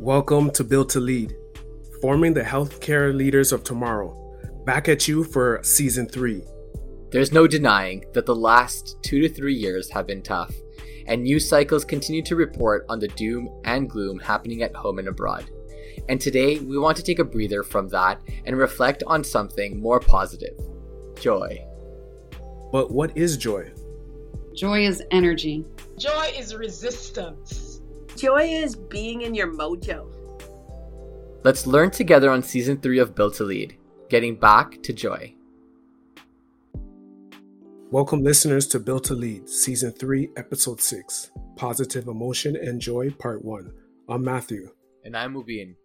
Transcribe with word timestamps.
Welcome 0.00 0.52
to 0.52 0.62
Built 0.62 0.90
to 0.90 1.00
Lead, 1.00 1.36
forming 2.00 2.32
the 2.32 2.42
healthcare 2.42 3.12
leaders 3.12 3.50
of 3.50 3.64
tomorrow. 3.64 4.14
Back 4.64 4.88
at 4.88 5.08
you 5.08 5.24
for 5.24 5.58
season 5.64 6.06
three. 6.06 6.44
There's 7.10 7.32
no 7.32 7.48
denying 7.48 8.04
that 8.14 8.24
the 8.24 8.36
last 8.36 8.96
two 9.02 9.20
to 9.20 9.28
three 9.28 9.56
years 9.56 9.90
have 9.90 10.06
been 10.06 10.22
tough, 10.22 10.54
and 11.08 11.24
news 11.24 11.48
cycles 11.48 11.84
continue 11.84 12.22
to 12.22 12.36
report 12.36 12.86
on 12.88 13.00
the 13.00 13.08
doom 13.08 13.50
and 13.64 13.90
gloom 13.90 14.20
happening 14.20 14.62
at 14.62 14.72
home 14.72 15.00
and 15.00 15.08
abroad. 15.08 15.50
And 16.08 16.20
today, 16.20 16.60
we 16.60 16.78
want 16.78 16.96
to 16.98 17.02
take 17.02 17.18
a 17.18 17.24
breather 17.24 17.64
from 17.64 17.88
that 17.88 18.22
and 18.46 18.56
reflect 18.56 19.02
on 19.08 19.24
something 19.24 19.80
more 19.80 19.98
positive 19.98 20.56
joy. 21.18 21.58
But 22.70 22.92
what 22.92 23.16
is 23.16 23.36
joy? 23.36 23.72
Joy 24.54 24.86
is 24.86 25.02
energy. 25.10 25.66
Joy 25.98 26.32
is 26.38 26.54
resistance. 26.54 27.67
Joy 28.18 28.48
is 28.48 28.74
being 28.74 29.22
in 29.22 29.32
your 29.32 29.46
mojo. 29.46 30.10
Let's 31.44 31.68
learn 31.68 31.92
together 31.92 32.30
on 32.30 32.42
season 32.42 32.78
three 32.78 32.98
of 32.98 33.14
Built 33.14 33.34
to 33.34 33.44
Lead, 33.44 33.76
getting 34.08 34.34
back 34.34 34.82
to 34.82 34.92
joy. 34.92 35.36
Welcome, 37.92 38.24
listeners, 38.24 38.66
to 38.68 38.80
Built 38.80 39.04
to 39.04 39.14
Lead, 39.14 39.48
Season 39.48 39.92
3, 39.92 40.30
Episode 40.36 40.80
6 40.80 41.30
Positive 41.54 42.08
Emotion 42.08 42.56
and 42.56 42.80
Joy, 42.80 43.10
Part 43.10 43.44
1. 43.44 43.72
I'm 44.08 44.24
Matthew. 44.24 44.72
And 45.04 45.16
I'm 45.16 45.34
Mobeen. 45.34 45.76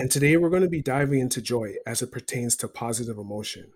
And 0.00 0.10
today 0.10 0.36
we're 0.36 0.50
going 0.50 0.62
to 0.62 0.68
be 0.68 0.82
diving 0.82 1.20
into 1.20 1.40
joy 1.40 1.74
as 1.86 2.02
it 2.02 2.10
pertains 2.10 2.56
to 2.56 2.66
positive 2.66 3.18
emotion. 3.18 3.70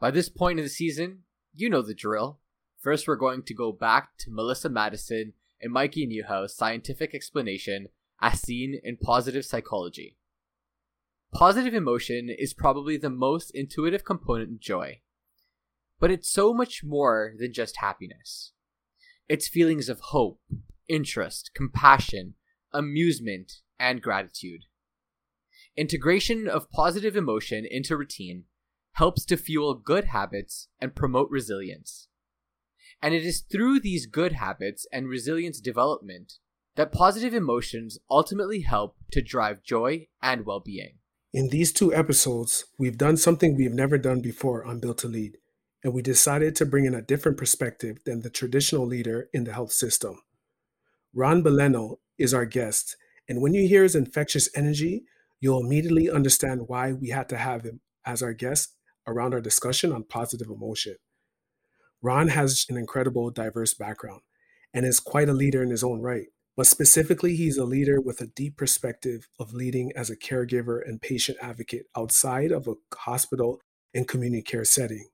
By 0.00 0.10
this 0.10 0.30
point 0.30 0.58
in 0.58 0.64
the 0.64 0.70
season, 0.70 1.24
you 1.54 1.68
know 1.68 1.82
the 1.82 1.92
drill. 1.92 2.38
First, 2.80 3.06
we're 3.06 3.16
going 3.16 3.42
to 3.42 3.52
go 3.52 3.72
back 3.72 4.16
to 4.20 4.30
Melissa 4.30 4.70
Madison 4.70 5.34
and 5.60 5.72
Mikey 5.72 6.06
Newhouse 6.06 6.54
scientific 6.54 7.14
explanation 7.14 7.88
as 8.20 8.40
seen 8.40 8.80
in 8.82 8.96
positive 8.96 9.44
psychology. 9.44 10.16
Positive 11.32 11.74
emotion 11.74 12.28
is 12.30 12.54
probably 12.54 12.96
the 12.96 13.10
most 13.10 13.50
intuitive 13.54 14.04
component 14.04 14.48
in 14.50 14.58
joy, 14.60 15.00
but 15.98 16.10
it's 16.10 16.30
so 16.30 16.54
much 16.54 16.82
more 16.84 17.32
than 17.38 17.52
just 17.52 17.78
happiness. 17.78 18.52
It's 19.28 19.48
feelings 19.48 19.88
of 19.88 20.00
hope, 20.00 20.40
interest, 20.88 21.50
compassion, 21.54 22.34
amusement, 22.72 23.52
and 23.78 24.02
gratitude. 24.02 24.62
Integration 25.76 26.48
of 26.48 26.70
positive 26.70 27.16
emotion 27.16 27.66
into 27.68 27.96
routine 27.96 28.44
helps 28.92 29.24
to 29.24 29.36
fuel 29.36 29.74
good 29.74 30.04
habits 30.04 30.68
and 30.80 30.94
promote 30.94 31.28
resilience. 31.30 32.08
And 33.04 33.12
it 33.12 33.26
is 33.26 33.42
through 33.42 33.80
these 33.80 34.06
good 34.06 34.32
habits 34.32 34.86
and 34.90 35.06
resilience 35.06 35.60
development 35.60 36.38
that 36.74 36.90
positive 36.90 37.34
emotions 37.34 37.98
ultimately 38.10 38.62
help 38.62 38.96
to 39.12 39.20
drive 39.20 39.62
joy 39.62 40.06
and 40.22 40.46
well 40.46 40.60
being. 40.60 40.94
In 41.30 41.50
these 41.50 41.70
two 41.70 41.94
episodes, 41.94 42.64
we've 42.78 42.96
done 42.96 43.18
something 43.18 43.56
we've 43.56 43.74
never 43.74 43.98
done 43.98 44.22
before 44.22 44.64
on 44.64 44.80
Built 44.80 44.96
to 44.98 45.08
Lead, 45.08 45.36
and 45.82 45.92
we 45.92 46.00
decided 46.00 46.56
to 46.56 46.64
bring 46.64 46.86
in 46.86 46.94
a 46.94 47.02
different 47.02 47.36
perspective 47.36 47.98
than 48.06 48.22
the 48.22 48.30
traditional 48.30 48.86
leader 48.86 49.28
in 49.34 49.44
the 49.44 49.52
health 49.52 49.72
system. 49.72 50.22
Ron 51.12 51.42
Beleno 51.42 51.96
is 52.16 52.32
our 52.32 52.46
guest, 52.46 52.96
and 53.28 53.42
when 53.42 53.52
you 53.52 53.68
hear 53.68 53.82
his 53.82 53.94
infectious 53.94 54.48
energy, 54.56 55.04
you'll 55.40 55.60
immediately 55.60 56.08
understand 56.08 56.68
why 56.68 56.94
we 56.94 57.10
had 57.10 57.28
to 57.28 57.36
have 57.36 57.64
him 57.64 57.82
as 58.06 58.22
our 58.22 58.32
guest 58.32 58.76
around 59.06 59.34
our 59.34 59.42
discussion 59.42 59.92
on 59.92 60.04
positive 60.04 60.48
emotion. 60.48 60.96
Ron 62.04 62.28
has 62.28 62.66
an 62.68 62.76
incredible, 62.76 63.30
diverse 63.30 63.72
background 63.72 64.20
and 64.74 64.84
is 64.84 65.00
quite 65.00 65.30
a 65.30 65.32
leader 65.32 65.62
in 65.62 65.70
his 65.70 65.82
own 65.82 66.02
right. 66.02 66.26
But 66.54 66.66
specifically, 66.66 67.34
he's 67.34 67.56
a 67.56 67.64
leader 67.64 67.98
with 67.98 68.20
a 68.20 68.26
deep 68.26 68.58
perspective 68.58 69.26
of 69.40 69.54
leading 69.54 69.90
as 69.96 70.10
a 70.10 70.16
caregiver 70.16 70.86
and 70.86 71.00
patient 71.00 71.38
advocate 71.40 71.86
outside 71.96 72.52
of 72.52 72.68
a 72.68 72.74
hospital 72.94 73.58
and 73.94 74.06
community 74.06 74.42
care 74.42 74.66
setting. 74.66 75.08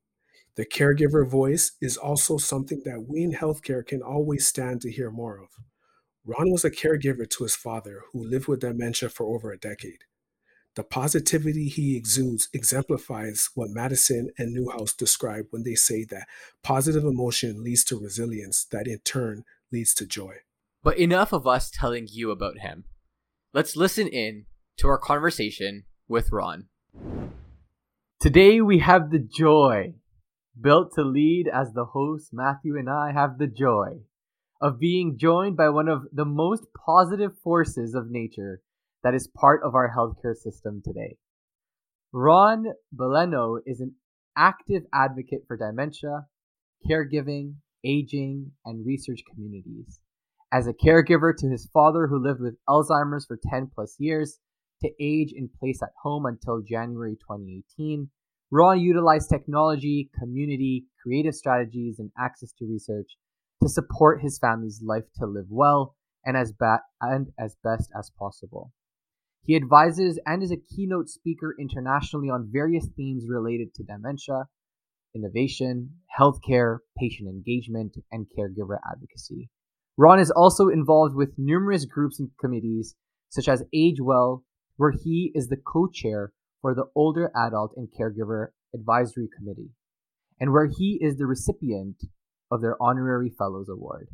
The 0.57 0.67
caregiver 0.67 1.25
voice 1.25 1.71
is 1.81 1.97
also 1.97 2.39
something 2.39 2.83
that 2.85 3.07
we 3.09 3.23
in 3.23 3.35
healthcare 3.35 3.87
can 3.87 4.03
always 4.03 4.49
stand 4.49 4.81
to 4.81 4.91
hear 4.91 5.13
more 5.13 5.39
of. 5.39 5.51
Ron 6.25 6.51
was 6.51 6.65
a 6.65 6.73
caregiver 6.73 7.31
to 7.31 7.45
his 7.45 7.55
father, 7.55 8.01
who 8.13 8.29
lived 8.29 8.49
with 8.49 8.63
dementia 8.63 9.11
for 9.11 9.27
over 9.27 9.53
a 9.53 9.59
decade. 9.59 10.03
The 10.77 10.85
positivity 10.85 11.69
he 11.69 11.97
exudes 11.97 12.49
exemplifies 12.53 13.51
what 13.55 13.71
Madison 13.71 14.31
and 14.39 14.53
Newhouse 14.53 14.93
describe 14.93 15.47
when 15.51 15.65
they 15.65 15.75
say 15.75 16.05
that 16.05 16.29
positive 16.63 17.05
emotion 17.05 17.65
leads 17.65 17.83
to 17.85 17.99
resilience, 17.99 18.67
that 18.71 18.87
in 18.87 18.99
turn 19.01 19.45
leads 19.73 19.95
to 19.95 20.07
joy. 20.07 20.37
But 20.83 20.99
enough 20.99 21.33
of 21.33 21.47
us 21.47 21.71
telling 21.71 22.07
you 22.09 22.31
about 22.31 22.59
him. 22.59 22.85
Let's 23.53 23.75
listen 23.75 24.07
in 24.07 24.47
to 24.79 24.87
our 24.87 24.99
conversation 24.99 25.85
with 26.07 26.31
Ron. 26.31 26.67
Today 28.21 28.61
we 28.61 28.79
have 28.79 29.11
the 29.11 29.19
joy, 29.19 29.95
built 30.59 30.95
to 30.95 31.03
lead 31.03 31.49
as 31.53 31.73
the 31.73 31.87
host, 31.87 32.29
Matthew 32.33 32.79
and 32.79 32.89
I 32.89 33.13
have 33.13 33.39
the 33.39 33.49
joy 33.49 34.03
of 34.61 34.79
being 34.79 35.19
joined 35.19 35.57
by 35.57 35.69
one 35.71 35.89
of 35.89 36.03
the 36.13 36.25
most 36.25 36.67
positive 36.87 37.33
forces 37.43 37.95
of 37.95 38.11
nature 38.11 38.63
that 39.03 39.15
is 39.15 39.29
part 39.29 39.63
of 39.65 39.75
our 39.75 39.93
healthcare 39.95 40.37
system 40.37 40.83
today. 40.85 41.17
Ron 42.13 42.67
Beleno 42.95 43.61
is 43.67 43.81
an 43.81 43.95
active 44.37 44.83
advocate 44.93 45.43
for 45.47 45.57
dementia, 45.57 46.27
caregiving, 46.89 47.55
aging, 47.85 48.53
and 48.65 48.85
research 48.87 49.21
communities. 49.33 50.01
As 50.53 50.67
a 50.67 50.73
caregiver 50.73 51.35
to 51.37 51.49
his 51.49 51.69
father 51.73 52.09
who 52.09 52.23
lived 52.23 52.41
with 52.41 52.57
Alzheimer's 52.69 53.27
for 53.27 53.39
10 53.51 53.71
plus 53.75 53.97
years, 53.99 54.41
to 54.83 54.91
age 55.01 55.33
in 55.35 55.49
place 55.61 55.83
at 55.83 55.93
home 56.03 56.27
until 56.27 56.63
January 56.63 57.17
2018, 57.17 58.09
Ron 58.51 58.81
utilized 58.81 59.29
technology, 59.29 60.11
community, 60.19 60.87
creative 61.03 61.35
strategies, 61.35 61.99
and 61.99 62.11
access 62.19 62.53
to 62.53 62.67
research 62.67 63.17
to 63.63 63.69
support 63.69 64.23
his 64.23 64.39
family's 64.39 64.83
life 64.83 65.05
to 65.17 65.27
live 65.27 65.47
well 65.49 65.95
and 66.25 66.37
as, 66.37 66.53
ba- 66.53 66.83
and 67.01 67.29
as 67.39 67.57
best 67.63 67.91
as 67.97 68.11
possible. 68.19 68.73
He 69.51 69.57
advises 69.57 70.17
and 70.25 70.45
is 70.45 70.53
a 70.53 70.57
keynote 70.57 71.09
speaker 71.09 71.57
internationally 71.59 72.31
on 72.31 72.53
various 72.53 72.87
themes 72.97 73.25
related 73.29 73.75
to 73.75 73.83
dementia, 73.83 74.45
innovation, 75.13 75.91
healthcare, 76.17 76.79
patient 76.97 77.29
engagement, 77.29 77.97
and 78.13 78.29
caregiver 78.29 78.79
advocacy. 78.89 79.51
Ron 79.97 80.21
is 80.21 80.31
also 80.31 80.69
involved 80.69 81.17
with 81.17 81.35
numerous 81.37 81.85
groups 81.85 82.21
and 82.21 82.31
committees, 82.41 82.95
such 83.29 83.49
as 83.49 83.65
AGE-WELL, 83.75 84.45
where 84.77 84.93
he 84.93 85.33
is 85.35 85.49
the 85.49 85.57
co 85.57 85.89
chair 85.89 86.33
for 86.63 86.73
the 86.73 86.87
Older 86.95 87.33
Adult 87.35 87.73
and 87.77 87.89
Caregiver 87.91 88.51
Advisory 88.73 89.29
Committee, 89.37 89.73
and 90.39 90.53
where 90.53 90.67
he 90.67 90.97
is 91.03 91.17
the 91.17 91.27
recipient 91.27 91.97
of 92.53 92.61
their 92.61 92.81
Honorary 92.81 93.31
Fellows 93.37 93.69
Award. 93.69 94.11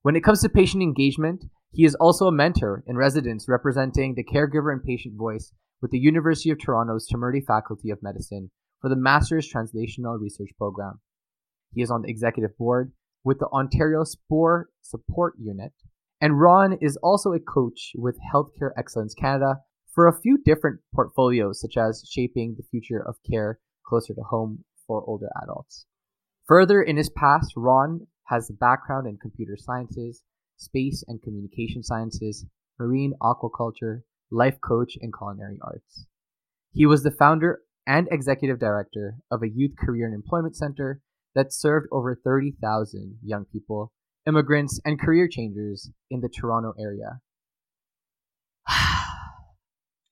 When 0.00 0.16
it 0.16 0.24
comes 0.24 0.40
to 0.40 0.48
patient 0.48 0.82
engagement, 0.82 1.44
he 1.70 1.84
is 1.84 1.94
also 1.96 2.26
a 2.26 2.32
mentor 2.32 2.82
in 2.86 2.96
residence 2.96 3.46
representing 3.48 4.14
the 4.14 4.24
caregiver 4.24 4.72
and 4.72 4.82
patient 4.82 5.16
voice 5.16 5.52
with 5.80 5.90
the 5.90 5.98
University 5.98 6.50
of 6.50 6.58
Toronto's 6.58 7.08
Temerty 7.08 7.44
Faculty 7.44 7.90
of 7.90 8.02
Medicine 8.02 8.50
for 8.80 8.88
the 8.88 8.96
Master's 8.96 9.52
Translational 9.52 10.20
Research 10.20 10.50
Program. 10.56 11.00
He 11.74 11.82
is 11.82 11.90
on 11.90 12.02
the 12.02 12.10
executive 12.10 12.56
board 12.56 12.92
with 13.22 13.38
the 13.38 13.48
Ontario 13.48 14.04
SPOR 14.04 14.68
Support 14.80 15.34
Unit, 15.38 15.72
and 16.20 16.40
Ron 16.40 16.78
is 16.80 16.96
also 17.02 17.32
a 17.32 17.40
coach 17.40 17.92
with 17.94 18.16
Healthcare 18.32 18.70
Excellence 18.76 19.14
Canada 19.14 19.60
for 19.94 20.06
a 20.06 20.18
few 20.20 20.38
different 20.44 20.80
portfolios, 20.94 21.60
such 21.60 21.76
as 21.76 22.04
shaping 22.10 22.54
the 22.56 22.66
future 22.70 23.04
of 23.06 23.16
care 23.28 23.58
closer 23.86 24.14
to 24.14 24.22
home 24.22 24.64
for 24.86 25.04
older 25.06 25.28
adults. 25.42 25.86
Further 26.46 26.80
in 26.80 26.96
his 26.96 27.10
past, 27.10 27.52
Ron 27.56 28.06
has 28.24 28.48
a 28.48 28.54
background 28.54 29.06
in 29.06 29.18
computer 29.18 29.56
sciences, 29.56 30.22
space 30.58 31.02
and 31.08 31.22
communication 31.22 31.82
sciences, 31.82 32.44
marine 32.78 33.14
aquaculture, 33.22 34.02
life 34.30 34.60
coach, 34.60 34.98
and 35.00 35.12
culinary 35.16 35.58
arts. 35.62 36.06
He 36.72 36.84
was 36.84 37.02
the 37.02 37.10
founder 37.10 37.60
and 37.86 38.06
executive 38.10 38.58
director 38.58 39.16
of 39.30 39.42
a 39.42 39.48
youth 39.48 39.72
career 39.78 40.04
and 40.04 40.14
employment 40.14 40.56
center 40.56 41.00
that 41.34 41.52
served 41.52 41.86
over 41.90 42.14
30,000 42.14 43.18
young 43.24 43.46
people, 43.46 43.92
immigrants, 44.26 44.80
and 44.84 45.00
career 45.00 45.28
changers 45.28 45.90
in 46.10 46.20
the 46.20 46.28
Toronto 46.28 46.74
area. 46.78 47.20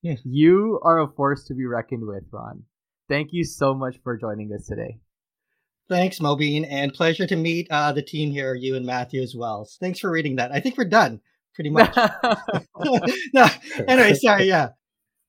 you 0.03 0.81
are 0.83 1.01
a 1.01 1.09
force 1.09 1.45
to 1.45 1.55
be 1.55 1.67
reckoned 1.67 2.07
with, 2.07 2.25
Ron. 2.33 2.63
Thank 3.09 3.29
you 3.33 3.45
so 3.45 3.75
much 3.75 3.97
for 4.03 4.17
joining 4.17 4.53
us 4.53 4.67
today. 4.67 5.01
Thanks, 5.89 6.19
Mobeen, 6.19 6.67
and 6.69 6.93
pleasure 6.93 7.27
to 7.27 7.37
meet 7.37 7.69
uh, 7.71 7.93
the 7.93 8.03
team 8.03 8.33
here, 8.33 8.55
you 8.55 8.75
and 8.75 8.85
Matthew 8.85 9.23
as 9.23 9.35
well. 9.37 9.69
Thanks 9.81 10.01
for 10.01 10.11
reading 10.11 10.37
that. 10.37 10.51
I 10.51 10.59
think 10.59 10.77
we're 10.77 10.85
done, 10.85 11.21
pretty 11.55 11.71
much. 11.71 11.97
no, 13.33 13.47
anyway, 13.87 14.15
sorry, 14.15 14.45
yeah. 14.45 14.71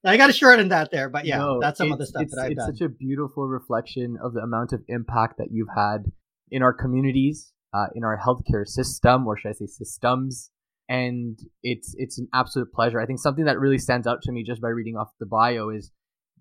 I 0.03 0.17
got 0.17 0.27
to 0.27 0.33
shorten 0.33 0.69
that 0.69 0.89
there, 0.91 1.09
but 1.09 1.25
yeah, 1.25 1.37
no, 1.37 1.59
that's 1.59 1.77
some 1.77 1.91
of 1.91 1.99
the 1.99 2.05
stuff 2.05 2.23
that 2.31 2.39
I've 2.39 2.51
it's 2.51 2.59
done. 2.59 2.69
It's 2.69 2.79
such 2.79 2.85
a 2.85 2.89
beautiful 2.89 3.47
reflection 3.47 4.17
of 4.23 4.33
the 4.33 4.39
amount 4.39 4.73
of 4.73 4.81
impact 4.87 5.37
that 5.37 5.49
you've 5.51 5.69
had 5.75 6.05
in 6.49 6.63
our 6.63 6.73
communities, 6.73 7.51
uh, 7.73 7.87
in 7.93 8.03
our 8.03 8.17
healthcare 8.17 8.65
system, 8.65 9.27
or 9.27 9.37
should 9.37 9.49
I 9.49 9.53
say 9.53 9.65
systems, 9.65 10.49
and 10.87 11.37
it's 11.61 11.93
it's 11.97 12.17
an 12.17 12.29
absolute 12.33 12.71
pleasure. 12.71 13.01
I 13.01 13.05
think 13.05 13.19
something 13.19 13.45
that 13.45 13.59
really 13.59 13.77
stands 13.77 14.07
out 14.07 14.21
to 14.23 14.31
me 14.31 14.43
just 14.43 14.61
by 14.61 14.69
reading 14.69 14.95
off 14.95 15.09
the 15.19 15.25
bio 15.25 15.69
is 15.69 15.91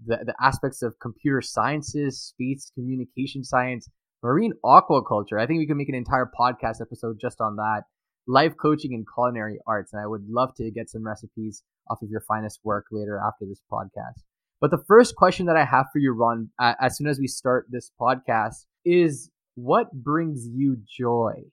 the 0.04 0.18
the 0.24 0.34
aspects 0.40 0.82
of 0.82 0.94
computer 1.00 1.42
sciences, 1.42 2.20
space 2.20 2.70
communication 2.74 3.42
science, 3.42 3.88
marine 4.26 4.52
aquaculture. 4.64 5.40
I 5.40 5.46
think 5.46 5.58
we 5.58 5.67
could 5.69 5.76
make 5.76 5.88
an 5.88 5.94
entire 5.94 6.28
podcast 6.38 6.81
episode 6.81 7.19
just 7.20 7.40
on 7.40 7.56
that. 7.56 7.84
Life 8.26 8.55
coaching 8.61 8.93
and 8.93 9.06
culinary 9.14 9.61
arts, 9.69 9.93
and 9.93 10.02
I 10.02 10.06
would 10.08 10.28
love 10.28 10.52
to 10.56 10.69
get 10.73 10.90
some 10.90 11.06
recipes 11.06 11.62
off 11.88 12.02
of 12.02 12.11
your 12.11 12.23
finest 12.23 12.58
work 12.64 12.87
later 12.90 13.20
after 13.25 13.44
this 13.46 13.62
podcast. 13.73 14.25
But 14.61 14.73
the 14.73 14.82
first 14.88 15.14
question 15.14 15.46
that 15.46 15.56
I 15.56 15.64
have 15.64 15.87
for 15.93 16.00
you, 16.00 16.12
Ron, 16.12 16.50
as 16.58 16.96
soon 16.96 17.06
as 17.06 17.20
we 17.20 17.28
start 17.28 17.67
this 17.70 17.93
podcast, 18.00 18.64
is 18.84 19.31
what 19.55 19.93
brings 19.93 20.49
you 20.52 20.76
joy? 20.99 21.44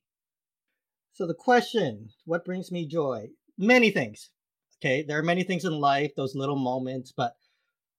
So 1.13 1.27
the 1.27 1.35
question, 1.35 2.09
what 2.25 2.43
brings 2.43 2.71
me 2.71 2.87
joy? 2.87 3.27
Many 3.55 3.91
things. 3.91 4.31
Okay, 4.81 5.03
there 5.03 5.19
are 5.19 5.23
many 5.23 5.43
things 5.43 5.65
in 5.65 5.73
life, 5.73 6.15
those 6.15 6.33
little 6.33 6.55
moments, 6.55 7.13
but 7.15 7.35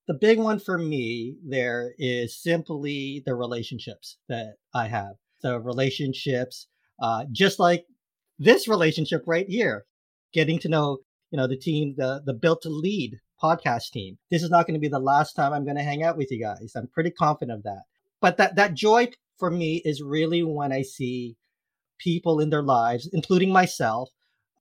the 0.06 0.14
big 0.14 0.38
one 0.38 0.58
for 0.58 0.78
me 0.78 1.36
there 1.46 1.94
is 1.98 2.40
simply 2.40 3.22
the 3.24 3.34
relationships 3.34 4.18
that 4.28 4.54
I 4.74 4.88
have. 4.88 5.14
The 5.42 5.60
relationships, 5.60 6.68
uh, 7.00 7.24
just 7.32 7.58
like 7.58 7.84
this 8.38 8.68
relationship 8.68 9.22
right 9.26 9.46
here, 9.48 9.84
getting 10.32 10.58
to 10.60 10.68
know, 10.68 10.98
you 11.30 11.36
know, 11.36 11.46
the 11.46 11.56
team, 11.56 11.94
the 11.96 12.22
the 12.24 12.34
Built 12.34 12.62
to 12.62 12.68
Lead 12.68 13.20
podcast 13.42 13.90
team. 13.90 14.18
This 14.30 14.42
is 14.42 14.50
not 14.50 14.66
going 14.66 14.74
to 14.74 14.80
be 14.80 14.88
the 14.88 14.98
last 14.98 15.34
time 15.34 15.52
I'm 15.52 15.64
going 15.64 15.76
to 15.76 15.82
hang 15.82 16.02
out 16.02 16.16
with 16.16 16.30
you 16.30 16.40
guys. 16.40 16.72
I'm 16.76 16.88
pretty 16.88 17.10
confident 17.10 17.58
of 17.58 17.62
that. 17.64 17.82
But 18.20 18.36
that 18.38 18.56
that 18.56 18.74
joy 18.74 19.08
for 19.38 19.50
me 19.50 19.82
is 19.84 20.02
really 20.02 20.42
when 20.42 20.72
I 20.72 20.82
see 20.82 21.36
people 21.98 22.40
in 22.40 22.50
their 22.50 22.62
lives, 22.62 23.08
including 23.12 23.52
myself, 23.52 24.10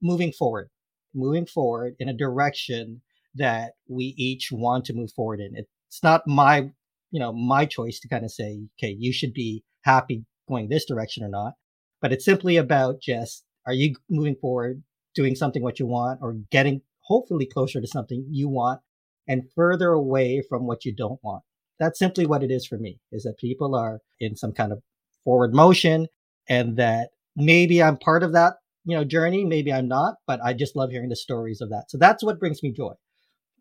moving 0.01 0.31
forward, 0.31 0.69
moving 1.13 1.45
forward 1.45 1.95
in 1.99 2.09
a 2.09 2.13
direction 2.13 3.01
that 3.35 3.73
we 3.87 4.13
each 4.17 4.49
want 4.51 4.85
to 4.85 4.93
move 4.93 5.11
forward 5.11 5.39
in. 5.39 5.55
It's 5.55 6.03
not 6.03 6.27
my, 6.27 6.71
you 7.11 7.19
know, 7.19 7.33
my 7.33 7.65
choice 7.65 7.99
to 7.99 8.07
kind 8.07 8.25
of 8.25 8.31
say, 8.31 8.61
okay, 8.79 8.95
you 8.97 9.13
should 9.13 9.33
be 9.33 9.63
happy 9.83 10.25
going 10.47 10.69
this 10.69 10.85
direction 10.85 11.23
or 11.23 11.29
not. 11.29 11.53
But 12.01 12.11
it's 12.11 12.25
simply 12.25 12.57
about 12.57 13.01
just, 13.01 13.43
are 13.65 13.73
you 13.73 13.95
moving 14.09 14.35
forward, 14.35 14.83
doing 15.15 15.35
something 15.35 15.63
what 15.63 15.79
you 15.79 15.85
want 15.85 16.19
or 16.21 16.33
getting 16.51 16.81
hopefully 17.01 17.45
closer 17.45 17.81
to 17.81 17.87
something 17.87 18.25
you 18.29 18.49
want 18.49 18.81
and 19.27 19.43
further 19.55 19.91
away 19.91 20.43
from 20.47 20.67
what 20.67 20.85
you 20.85 20.93
don't 20.93 21.19
want. 21.23 21.43
That's 21.79 21.99
simply 21.99 22.25
what 22.25 22.43
it 22.43 22.51
is 22.51 22.65
for 22.65 22.77
me 22.77 22.99
is 23.11 23.23
that 23.23 23.37
people 23.37 23.75
are 23.75 23.99
in 24.19 24.35
some 24.35 24.53
kind 24.53 24.71
of 24.71 24.81
forward 25.23 25.53
motion 25.53 26.07
and 26.49 26.77
that 26.77 27.09
maybe 27.35 27.81
I'm 27.81 27.97
part 27.97 28.23
of 28.23 28.33
that, 28.33 28.55
you 28.85 28.95
know, 28.95 29.03
journey. 29.03 29.43
Maybe 29.45 29.71
I'm 29.71 29.87
not, 29.87 30.15
but 30.27 30.39
I 30.43 30.53
just 30.53 30.75
love 30.75 30.91
hearing 30.91 31.09
the 31.09 31.15
stories 31.15 31.61
of 31.61 31.69
that. 31.69 31.85
So 31.89 31.97
that's 31.97 32.23
what 32.23 32.39
brings 32.39 32.61
me 32.61 32.71
joy. 32.71 32.93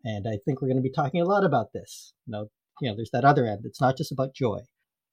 And 0.03 0.25
I 0.27 0.37
think 0.43 0.61
we're 0.61 0.67
going 0.67 0.77
to 0.77 0.83
be 0.83 0.91
talking 0.91 1.21
a 1.21 1.25
lot 1.25 1.45
about 1.45 1.67
this. 1.73 2.13
You 2.25 2.31
know, 2.31 2.47
you 2.81 2.89
know, 2.89 2.95
there's 2.95 3.11
that 3.13 3.25
other 3.25 3.45
end. 3.45 3.61
It's 3.63 3.81
not 3.81 3.97
just 3.97 4.11
about 4.11 4.33
joy. 4.33 4.59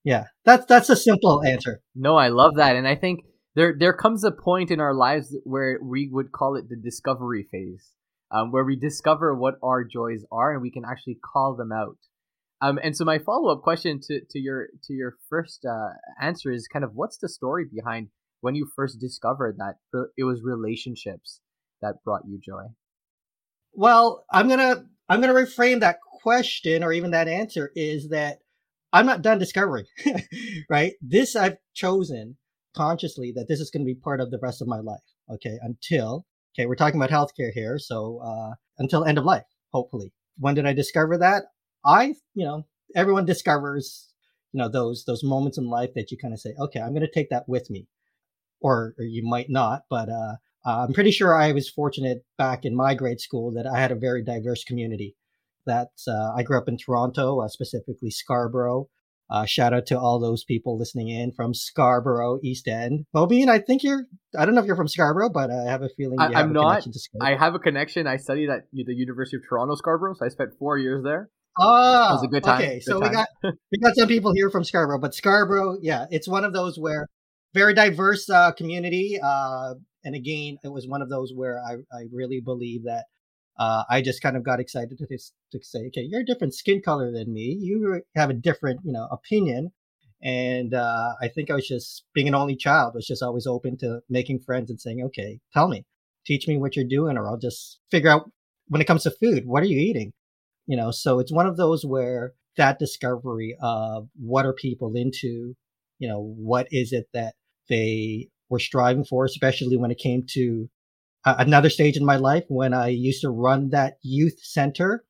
Yeah, 0.04 0.24
that's 0.44 0.64
that's 0.66 0.88
a 0.88 0.96
simple 0.96 1.42
answer. 1.44 1.82
No, 1.94 2.16
I 2.16 2.28
love 2.28 2.56
that, 2.56 2.74
and 2.74 2.88
I 2.88 2.96
think 2.96 3.20
there 3.54 3.74
there 3.78 3.92
comes 3.92 4.24
a 4.24 4.30
point 4.30 4.70
in 4.70 4.80
our 4.80 4.94
lives 4.94 5.36
where 5.44 5.78
we 5.82 6.08
would 6.10 6.32
call 6.32 6.56
it 6.56 6.68
the 6.68 6.76
discovery 6.76 7.46
phase, 7.50 7.92
um, 8.30 8.50
where 8.50 8.64
we 8.64 8.76
discover 8.76 9.34
what 9.34 9.56
our 9.62 9.84
joys 9.84 10.24
are, 10.32 10.52
and 10.52 10.62
we 10.62 10.70
can 10.70 10.84
actually 10.84 11.18
call 11.22 11.54
them 11.54 11.70
out. 11.70 11.98
Um, 12.62 12.78
and 12.82 12.96
so 12.96 13.04
my 13.04 13.18
follow 13.18 13.52
up 13.52 13.62
question 13.62 14.00
to, 14.08 14.20
to 14.30 14.38
your 14.38 14.68
to 14.84 14.92
your 14.92 15.16
first 15.28 15.64
uh, 15.64 15.90
answer 16.20 16.50
is 16.50 16.66
kind 16.66 16.84
of 16.84 16.92
what's 16.94 17.18
the 17.18 17.28
story 17.28 17.66
behind 17.70 18.08
when 18.40 18.54
you 18.54 18.68
first 18.74 19.00
discovered 19.00 19.58
that 19.58 19.76
it 20.16 20.24
was 20.24 20.40
relationships 20.42 21.40
that 21.82 21.96
brought 22.04 22.22
you 22.26 22.38
joy? 22.42 22.64
Well, 23.72 24.24
I'm 24.30 24.48
gonna 24.48 24.84
I'm 25.08 25.20
gonna 25.20 25.34
reframe 25.34 25.80
that 25.80 26.00
question 26.00 26.84
or 26.84 26.92
even 26.92 27.12
that 27.12 27.28
answer 27.28 27.72
is 27.74 28.08
that 28.10 28.38
I'm 28.92 29.06
not 29.06 29.22
done 29.22 29.38
discovering, 29.38 29.86
right? 30.70 30.94
This 31.00 31.36
I've 31.36 31.56
chosen 31.74 32.36
consciously 32.74 33.32
that 33.36 33.48
this 33.48 33.60
is 33.60 33.70
going 33.70 33.84
to 33.84 33.92
be 33.92 33.94
part 33.94 34.20
of 34.20 34.30
the 34.30 34.38
rest 34.42 34.60
of 34.62 34.68
my 34.68 34.80
life. 34.80 35.00
Okay, 35.32 35.58
until 35.62 36.26
okay, 36.54 36.66
we're 36.66 36.74
talking 36.74 37.00
about 37.00 37.10
healthcare 37.10 37.52
here, 37.52 37.78
so 37.78 38.20
uh, 38.24 38.54
until 38.78 39.04
end 39.04 39.18
of 39.18 39.24
life, 39.24 39.46
hopefully. 39.72 40.12
When 40.38 40.54
did 40.54 40.66
I 40.66 40.72
discover 40.72 41.18
that? 41.18 41.44
I, 41.84 42.14
you 42.34 42.44
know, 42.44 42.66
everyone 42.96 43.26
discovers, 43.26 44.12
you 44.52 44.58
know, 44.58 44.68
those 44.68 45.04
those 45.04 45.22
moments 45.22 45.58
in 45.58 45.68
life 45.68 45.90
that 45.94 46.10
you 46.10 46.18
kind 46.18 46.34
of 46.34 46.40
say, 46.40 46.54
okay, 46.58 46.80
I'm 46.80 46.90
going 46.90 47.02
to 47.02 47.10
take 47.10 47.30
that 47.30 47.48
with 47.48 47.70
me 47.70 47.86
or, 48.60 48.94
or 48.98 49.04
you 49.04 49.22
might 49.26 49.50
not, 49.50 49.82
but 49.88 50.08
uh, 50.08 50.36
I'm 50.64 50.92
pretty 50.92 51.10
sure 51.10 51.34
I 51.34 51.52
was 51.52 51.70
fortunate 51.70 52.24
back 52.36 52.64
in 52.64 52.76
my 52.76 52.94
grade 52.94 53.20
school 53.20 53.52
that 53.52 53.66
I 53.66 53.80
had 53.80 53.92
a 53.92 53.96
very 53.96 54.22
diverse 54.22 54.64
community. 54.64 55.16
That 55.66 55.90
uh, 56.08 56.32
I 56.36 56.42
grew 56.42 56.58
up 56.58 56.68
in 56.68 56.76
Toronto, 56.76 57.40
uh, 57.40 57.48
specifically 57.48 58.10
Scarborough. 58.10 58.88
Uh, 59.30 59.44
shout 59.46 59.72
out 59.72 59.86
to 59.86 59.98
all 59.98 60.18
those 60.18 60.42
people 60.42 60.76
listening 60.76 61.08
in 61.08 61.30
from 61.30 61.54
Scarborough, 61.54 62.40
East 62.42 62.66
End. 62.66 63.06
Mobeen, 63.14 63.48
I 63.48 63.60
think 63.60 63.84
you're. 63.84 64.06
I 64.36 64.44
don't 64.44 64.54
know 64.54 64.60
if 64.60 64.66
you're 64.66 64.76
from 64.76 64.88
Scarborough, 64.88 65.30
but 65.30 65.50
I 65.50 65.70
have 65.70 65.82
a 65.82 65.88
feeling 65.96 66.18
you 66.18 66.26
I, 66.26 66.32
have 66.32 66.46
I'm 66.46 66.52
not. 66.52 66.84
I 67.20 67.36
have 67.36 67.54
a 67.54 67.60
connection. 67.60 68.08
I 68.08 68.16
studied 68.16 68.50
at 68.50 68.62
the 68.72 68.94
University 68.94 69.36
of 69.36 69.42
Toronto, 69.48 69.76
Scarborough, 69.76 70.14
so 70.14 70.26
I 70.26 70.30
spent 70.30 70.50
four 70.58 70.78
years 70.78 71.04
there. 71.04 71.30
Oh, 71.58 72.08
it 72.10 72.12
was 72.14 72.22
a 72.24 72.28
good 72.28 72.42
time. 72.42 72.60
Okay, 72.60 72.74
good 72.76 72.84
so 72.84 73.00
time. 73.00 73.08
we 73.08 73.14
got 73.14 73.28
we 73.70 73.78
got 73.78 73.94
some 73.94 74.08
people 74.08 74.32
here 74.34 74.50
from 74.50 74.64
Scarborough, 74.64 74.98
but 75.00 75.14
Scarborough, 75.14 75.78
yeah, 75.80 76.06
it's 76.10 76.26
one 76.26 76.44
of 76.44 76.52
those 76.52 76.76
where 76.76 77.06
very 77.54 77.74
diverse 77.74 78.28
uh, 78.28 78.50
community. 78.52 79.18
Uh, 79.22 79.74
and 80.04 80.14
again, 80.14 80.58
it 80.62 80.72
was 80.72 80.86
one 80.86 81.02
of 81.02 81.10
those 81.10 81.32
where 81.34 81.60
I, 81.62 81.74
I 81.94 82.04
really 82.12 82.40
believe 82.40 82.84
that 82.84 83.04
uh, 83.58 83.84
I 83.90 84.00
just 84.00 84.22
kind 84.22 84.36
of 84.36 84.42
got 84.42 84.60
excited 84.60 84.96
to, 84.98 85.06
to 85.06 85.64
say, 85.64 85.86
okay, 85.88 86.06
you're 86.08 86.22
a 86.22 86.24
different 86.24 86.54
skin 86.54 86.80
color 86.82 87.12
than 87.12 87.32
me. 87.32 87.58
You 87.60 88.02
have 88.16 88.30
a 88.30 88.34
different, 88.34 88.80
you 88.84 88.92
know, 88.92 89.06
opinion. 89.10 89.72
And 90.22 90.74
uh, 90.74 91.14
I 91.20 91.28
think 91.28 91.50
I 91.50 91.54
was 91.54 91.68
just 91.68 92.04
being 92.14 92.28
an 92.28 92.34
only 92.34 92.56
child, 92.56 92.94
was 92.94 93.06
just 93.06 93.22
always 93.22 93.46
open 93.46 93.76
to 93.78 94.00
making 94.08 94.40
friends 94.40 94.70
and 94.70 94.80
saying, 94.80 95.02
okay, 95.06 95.40
tell 95.52 95.68
me, 95.68 95.84
teach 96.26 96.46
me 96.46 96.58
what 96.58 96.76
you're 96.76 96.84
doing, 96.84 97.16
or 97.16 97.26
I'll 97.26 97.38
just 97.38 97.80
figure 97.90 98.10
out 98.10 98.30
when 98.68 98.80
it 98.80 98.86
comes 98.86 99.02
to 99.02 99.10
food, 99.10 99.44
what 99.46 99.62
are 99.62 99.66
you 99.66 99.78
eating? 99.78 100.12
You 100.66 100.76
know, 100.76 100.90
so 100.90 101.18
it's 101.18 101.32
one 101.32 101.46
of 101.46 101.56
those 101.56 101.84
where 101.84 102.32
that 102.56 102.78
discovery 102.78 103.56
of 103.60 104.08
what 104.14 104.46
are 104.46 104.52
people 104.52 104.92
into, 104.94 105.54
you 105.98 106.08
know, 106.08 106.20
what 106.20 106.68
is 106.70 106.92
it 106.92 107.06
that 107.12 107.34
they 107.68 108.28
were 108.50 108.58
striving 108.58 109.04
for, 109.04 109.24
especially 109.24 109.76
when 109.76 109.90
it 109.90 109.98
came 109.98 110.24
to 110.30 110.68
uh, 111.24 111.36
another 111.38 111.70
stage 111.70 111.96
in 111.96 112.04
my 112.04 112.16
life 112.16 112.44
when 112.48 112.74
I 112.74 112.88
used 112.88 113.22
to 113.22 113.30
run 113.30 113.70
that 113.70 113.94
youth 114.02 114.38
center. 114.42 115.04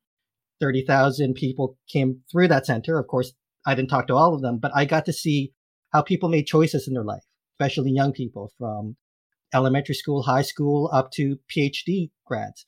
30,000 0.59 1.33
people 1.33 1.77
came 1.91 2.21
through 2.31 2.47
that 2.49 2.67
center. 2.67 2.99
Of 2.99 3.07
course, 3.07 3.33
I 3.65 3.73
didn't 3.75 3.89
talk 3.89 4.07
to 4.07 4.15
all 4.15 4.35
of 4.35 4.41
them, 4.41 4.59
but 4.59 4.71
I 4.75 4.85
got 4.85 5.05
to 5.05 5.13
see 5.13 5.53
how 5.91 6.01
people 6.01 6.29
made 6.29 6.45
choices 6.45 6.87
in 6.87 6.93
their 6.93 7.03
life, 7.03 7.23
especially 7.55 7.91
young 7.91 8.13
people 8.13 8.51
from 8.57 8.95
elementary 9.53 9.95
school, 9.95 10.23
high 10.23 10.43
school, 10.43 10.89
up 10.93 11.11
to 11.13 11.39
PhD 11.53 12.11
grads. 12.25 12.65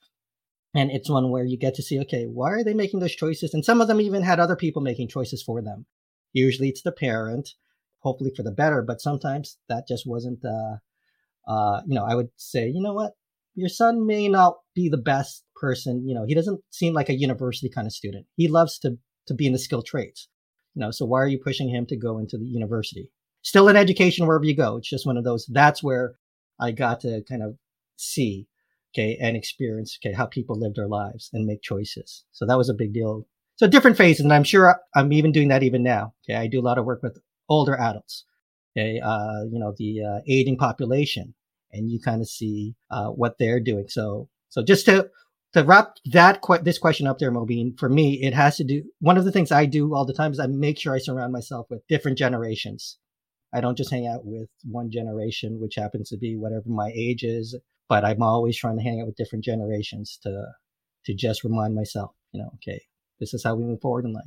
And 0.75 0.89
it's 0.89 1.09
one 1.09 1.29
where 1.29 1.45
you 1.45 1.57
get 1.57 1.75
to 1.75 1.83
see, 1.83 1.99
okay, 1.99 2.25
why 2.25 2.49
are 2.49 2.63
they 2.63 2.73
making 2.73 2.99
those 2.99 3.15
choices? 3.15 3.53
And 3.53 3.63
some 3.63 3.79
of 3.79 3.87
them 3.87 4.01
even 4.01 4.23
had 4.23 4.39
other 4.39 4.55
people 4.55 4.81
making 4.81 5.07
choices 5.07 5.43
for 5.43 5.61
them. 5.61 5.85
Usually 6.33 6.69
it's 6.69 6.81
the 6.81 6.91
parent 6.91 7.51
hopefully 8.03 8.31
for 8.35 8.43
the 8.43 8.51
better. 8.51 8.83
But 8.85 9.01
sometimes 9.01 9.57
that 9.69 9.87
just 9.87 10.03
wasn't, 10.05 10.43
uh, 10.45 10.77
uh, 11.51 11.81
you 11.87 11.95
know, 11.95 12.05
I 12.05 12.15
would 12.15 12.29
say, 12.37 12.67
you 12.67 12.81
know 12.81 12.93
what, 12.93 13.13
your 13.55 13.69
son 13.69 14.05
may 14.05 14.27
not 14.27 14.55
be 14.75 14.89
the 14.89 14.97
best 14.97 15.43
person. 15.55 16.05
You 16.07 16.13
know, 16.13 16.25
he 16.27 16.35
doesn't 16.35 16.61
seem 16.69 16.93
like 16.93 17.09
a 17.09 17.17
university 17.17 17.69
kind 17.69 17.87
of 17.87 17.93
student. 17.93 18.27
He 18.35 18.47
loves 18.47 18.77
to 18.79 18.97
to 19.27 19.33
be 19.33 19.47
in 19.47 19.53
the 19.53 19.59
skilled 19.59 19.85
trades. 19.85 20.27
You 20.75 20.81
know, 20.81 20.91
so 20.91 21.05
why 21.05 21.19
are 21.19 21.27
you 21.27 21.39
pushing 21.39 21.69
him 21.69 21.85
to 21.87 21.97
go 21.97 22.17
into 22.17 22.37
the 22.37 22.45
university? 22.45 23.09
Still 23.41 23.69
in 23.69 23.77
education 23.77 24.25
wherever 24.25 24.45
you 24.45 24.55
go. 24.55 24.77
It's 24.77 24.89
just 24.89 25.05
one 25.05 25.17
of 25.17 25.23
those. 25.23 25.45
That's 25.51 25.83
where 25.83 26.15
I 26.59 26.71
got 26.71 27.01
to 27.01 27.21
kind 27.29 27.43
of 27.43 27.55
see, 27.95 28.47
okay, 28.93 29.17
and 29.21 29.37
experience, 29.37 29.97
okay, 29.99 30.13
how 30.13 30.25
people 30.25 30.59
live 30.59 30.73
their 30.75 30.87
lives 30.87 31.29
and 31.31 31.45
make 31.45 31.61
choices. 31.61 32.25
So 32.31 32.45
that 32.45 32.57
was 32.57 32.69
a 32.69 32.73
big 32.73 32.93
deal. 32.93 33.27
So 33.55 33.67
different 33.67 33.97
phases, 33.97 34.23
and 34.23 34.33
I'm 34.33 34.43
sure 34.43 34.81
I'm 34.95 35.13
even 35.13 35.31
doing 35.31 35.49
that 35.49 35.63
even 35.63 35.83
now. 35.83 36.13
Okay, 36.25 36.37
I 36.37 36.47
do 36.47 36.59
a 36.59 36.67
lot 36.67 36.79
of 36.79 36.85
work 36.85 37.03
with 37.03 37.19
older 37.49 37.79
adults, 37.79 38.25
okay, 38.75 38.99
uh, 38.99 39.43
you 39.51 39.59
know, 39.59 39.73
the 39.77 40.01
uh, 40.03 40.19
aging 40.27 40.57
population, 40.57 41.33
and 41.71 41.89
you 41.89 41.99
kind 41.99 42.21
of 42.21 42.29
see 42.29 42.75
uh, 42.91 43.07
what 43.07 43.37
they're 43.39 43.59
doing. 43.59 43.85
So, 43.87 44.29
so 44.49 44.63
just 44.63 44.85
to 44.85 45.09
to 45.53 45.63
wrap 45.63 45.93
that 46.05 46.41
que- 46.41 46.63
this 46.63 46.79
question 46.79 47.05
up 47.07 47.19
there, 47.19 47.31
Mobeen, 47.31 47.77
for 47.77 47.89
me, 47.89 48.21
it 48.23 48.33
has 48.33 48.57
to 48.57 48.63
do. 48.63 48.83
One 48.99 49.17
of 49.17 49.25
the 49.25 49.31
things 49.31 49.51
I 49.51 49.65
do 49.65 49.93
all 49.93 50.05
the 50.05 50.13
time 50.13 50.31
is 50.31 50.39
I 50.39 50.47
make 50.47 50.79
sure 50.79 50.95
I 50.95 50.99
surround 50.99 51.31
myself 51.31 51.67
with 51.69 51.87
different 51.87 52.17
generations. 52.17 52.97
I 53.53 53.61
don't 53.61 53.77
just 53.77 53.91
hang 53.91 54.07
out 54.07 54.25
with 54.25 54.49
one 54.63 54.89
generation, 54.89 55.59
which 55.59 55.75
happens 55.75 56.09
to 56.09 56.17
be 56.17 56.35
whatever 56.35 56.69
my 56.69 56.91
age 56.95 57.23
is, 57.23 57.55
but 57.87 58.03
I'm 58.03 58.23
always 58.23 58.57
trying 58.57 58.77
to 58.77 58.83
hang 58.83 58.99
out 58.99 59.05
with 59.07 59.15
different 59.15 59.45
generations 59.45 60.19
to 60.23 60.45
to 61.05 61.13
just 61.13 61.43
remind 61.43 61.75
myself, 61.75 62.11
you 62.31 62.41
know, 62.41 62.49
okay, 62.55 62.81
this 63.19 63.33
is 63.33 63.43
how 63.43 63.55
we 63.55 63.63
move 63.63 63.81
forward 63.81 64.05
in 64.05 64.13
life. 64.13 64.23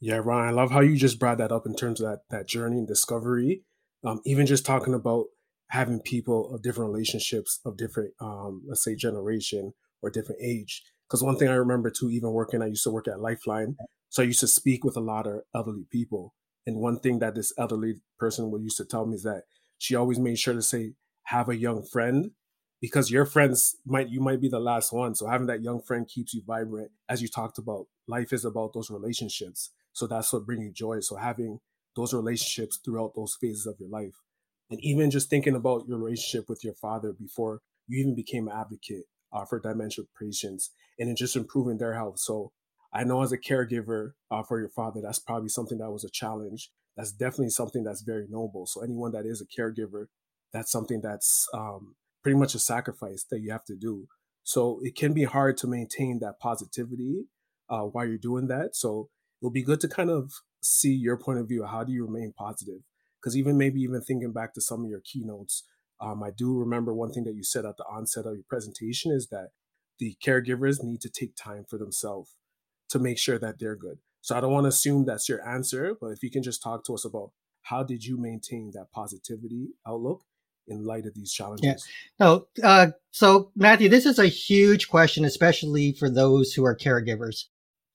Yeah, 0.00 0.16
Ryan, 0.24 0.48
I 0.48 0.50
love 0.52 0.70
how 0.70 0.80
you 0.80 0.96
just 0.96 1.18
brought 1.18 1.38
that 1.38 1.52
up 1.52 1.66
in 1.66 1.74
terms 1.74 2.00
of 2.00 2.08
that 2.08 2.20
that 2.30 2.48
journey 2.48 2.78
and 2.78 2.88
discovery. 2.88 3.62
Um, 4.04 4.20
even 4.24 4.46
just 4.46 4.64
talking 4.64 4.94
about 4.94 5.26
having 5.68 6.00
people 6.00 6.54
of 6.54 6.62
different 6.62 6.90
relationships 6.90 7.60
of 7.64 7.76
different, 7.76 8.12
um, 8.20 8.62
let's 8.66 8.82
say, 8.82 8.94
generation 8.96 9.74
or 10.02 10.10
different 10.10 10.40
age. 10.42 10.82
Because 11.06 11.22
one 11.22 11.36
thing 11.36 11.48
I 11.48 11.54
remember 11.54 11.90
too, 11.90 12.10
even 12.10 12.32
working, 12.32 12.62
I 12.62 12.66
used 12.66 12.84
to 12.84 12.90
work 12.90 13.08
at 13.08 13.20
Lifeline, 13.20 13.76
so 14.08 14.22
I 14.22 14.26
used 14.26 14.40
to 14.40 14.48
speak 14.48 14.84
with 14.84 14.96
a 14.96 15.00
lot 15.00 15.26
of 15.26 15.42
elderly 15.54 15.86
people. 15.90 16.34
And 16.66 16.76
one 16.78 16.98
thing 16.98 17.18
that 17.18 17.34
this 17.34 17.52
elderly 17.58 18.00
person 18.18 18.50
would 18.50 18.62
used 18.62 18.78
to 18.78 18.84
tell 18.86 19.06
me 19.06 19.16
is 19.16 19.22
that 19.24 19.42
she 19.78 19.94
always 19.94 20.18
made 20.18 20.38
sure 20.38 20.54
to 20.54 20.62
say, 20.62 20.94
"Have 21.24 21.48
a 21.48 21.56
young 21.56 21.82
friend." 21.84 22.32
Because 22.80 23.10
your 23.10 23.26
friends 23.26 23.76
might 23.84 24.08
you 24.08 24.20
might 24.20 24.40
be 24.40 24.48
the 24.48 24.58
last 24.60 24.92
one, 24.92 25.14
so 25.14 25.26
having 25.26 25.46
that 25.48 25.62
young 25.62 25.82
friend 25.82 26.08
keeps 26.08 26.32
you 26.32 26.42
vibrant. 26.46 26.90
As 27.10 27.20
you 27.20 27.28
talked 27.28 27.58
about, 27.58 27.86
life 28.08 28.32
is 28.32 28.44
about 28.44 28.72
those 28.72 28.90
relationships, 28.90 29.70
so 29.92 30.06
that's 30.06 30.32
what 30.32 30.46
brings 30.46 30.64
you 30.64 30.72
joy. 30.72 31.00
So 31.00 31.16
having 31.16 31.60
those 31.96 32.14
relationships 32.14 32.78
throughout 32.84 33.12
those 33.14 33.36
phases 33.40 33.66
of 33.66 33.76
your 33.78 33.88
life 33.88 34.14
and 34.70 34.78
even 34.82 35.10
just 35.10 35.28
thinking 35.28 35.56
about 35.56 35.86
your 35.88 35.98
relationship 35.98 36.48
with 36.48 36.62
your 36.64 36.74
father 36.74 37.12
before 37.12 37.60
you 37.88 38.00
even 38.00 38.14
became 38.14 38.48
an 38.48 38.56
advocate 38.56 39.04
uh, 39.32 39.44
for 39.44 39.60
dementia 39.60 40.04
patients 40.18 40.70
and 40.98 41.16
just 41.16 41.36
improving 41.36 41.78
their 41.78 41.94
health. 41.94 42.18
So 42.18 42.52
I 42.92 43.04
know 43.04 43.22
as 43.22 43.32
a 43.32 43.38
caregiver 43.38 44.12
uh, 44.30 44.42
for 44.42 44.60
your 44.60 44.68
father, 44.68 45.00
that's 45.02 45.18
probably 45.18 45.48
something 45.48 45.78
that 45.78 45.90
was 45.90 46.04
a 46.04 46.10
challenge. 46.10 46.70
That's 46.96 47.12
definitely 47.12 47.50
something 47.50 47.84
that's 47.84 48.02
very 48.02 48.26
noble. 48.28 48.66
So 48.66 48.82
anyone 48.82 49.12
that 49.12 49.26
is 49.26 49.40
a 49.40 49.60
caregiver, 49.60 50.06
that's 50.52 50.70
something 50.70 51.00
that's 51.00 51.46
um, 51.54 51.94
pretty 52.22 52.38
much 52.38 52.54
a 52.54 52.58
sacrifice 52.58 53.24
that 53.30 53.40
you 53.40 53.50
have 53.52 53.64
to 53.66 53.76
do. 53.76 54.06
So 54.42 54.80
it 54.82 54.96
can 54.96 55.12
be 55.12 55.24
hard 55.24 55.56
to 55.58 55.66
maintain 55.66 56.18
that 56.20 56.40
positivity 56.40 57.26
uh, 57.68 57.82
while 57.82 58.06
you're 58.06 58.18
doing 58.18 58.48
that. 58.48 58.74
So 58.74 59.08
it'll 59.40 59.50
be 59.50 59.62
good 59.62 59.80
to 59.80 59.88
kind 59.88 60.10
of 60.10 60.32
see 60.62 60.92
your 60.92 61.16
point 61.16 61.38
of 61.38 61.48
view. 61.48 61.64
How 61.64 61.84
do 61.84 61.92
you 61.92 62.06
remain 62.06 62.32
positive? 62.36 62.80
Because 63.20 63.36
even 63.36 63.58
maybe 63.58 63.80
even 63.80 64.00
thinking 64.00 64.32
back 64.32 64.54
to 64.54 64.60
some 64.60 64.84
of 64.84 64.90
your 64.90 65.02
keynotes, 65.04 65.64
um, 66.00 66.22
I 66.22 66.30
do 66.30 66.58
remember 66.58 66.94
one 66.94 67.12
thing 67.12 67.24
that 67.24 67.34
you 67.34 67.42
said 67.42 67.66
at 67.66 67.76
the 67.76 67.84
onset 67.84 68.26
of 68.26 68.34
your 68.34 68.44
presentation 68.48 69.12
is 69.12 69.28
that 69.28 69.48
the 69.98 70.16
caregivers 70.24 70.82
need 70.82 71.00
to 71.02 71.10
take 71.10 71.36
time 71.36 71.64
for 71.68 71.76
themselves 71.76 72.34
to 72.88 72.98
make 72.98 73.18
sure 73.18 73.38
that 73.38 73.58
they're 73.58 73.76
good. 73.76 73.98
So 74.22 74.36
I 74.36 74.40
don't 74.40 74.52
want 74.52 74.64
to 74.64 74.68
assume 74.68 75.04
that's 75.04 75.28
your 75.28 75.46
answer, 75.46 75.94
but 75.98 76.08
if 76.08 76.22
you 76.22 76.30
can 76.30 76.42
just 76.42 76.62
talk 76.62 76.84
to 76.84 76.94
us 76.94 77.04
about 77.04 77.32
how 77.62 77.82
did 77.82 78.04
you 78.04 78.18
maintain 78.18 78.70
that 78.74 78.90
positivity 78.92 79.68
outlook 79.86 80.22
in 80.66 80.84
light 80.84 81.06
of 81.06 81.14
these 81.14 81.32
challenges? 81.32 81.86
Yeah. 82.18 82.26
No, 82.26 82.46
uh, 82.62 82.88
so 83.10 83.50
Matthew, 83.54 83.88
this 83.88 84.06
is 84.06 84.18
a 84.18 84.26
huge 84.26 84.88
question, 84.88 85.24
especially 85.24 85.92
for 85.92 86.10
those 86.10 86.52
who 86.52 86.64
are 86.64 86.76
caregivers. 86.76 87.44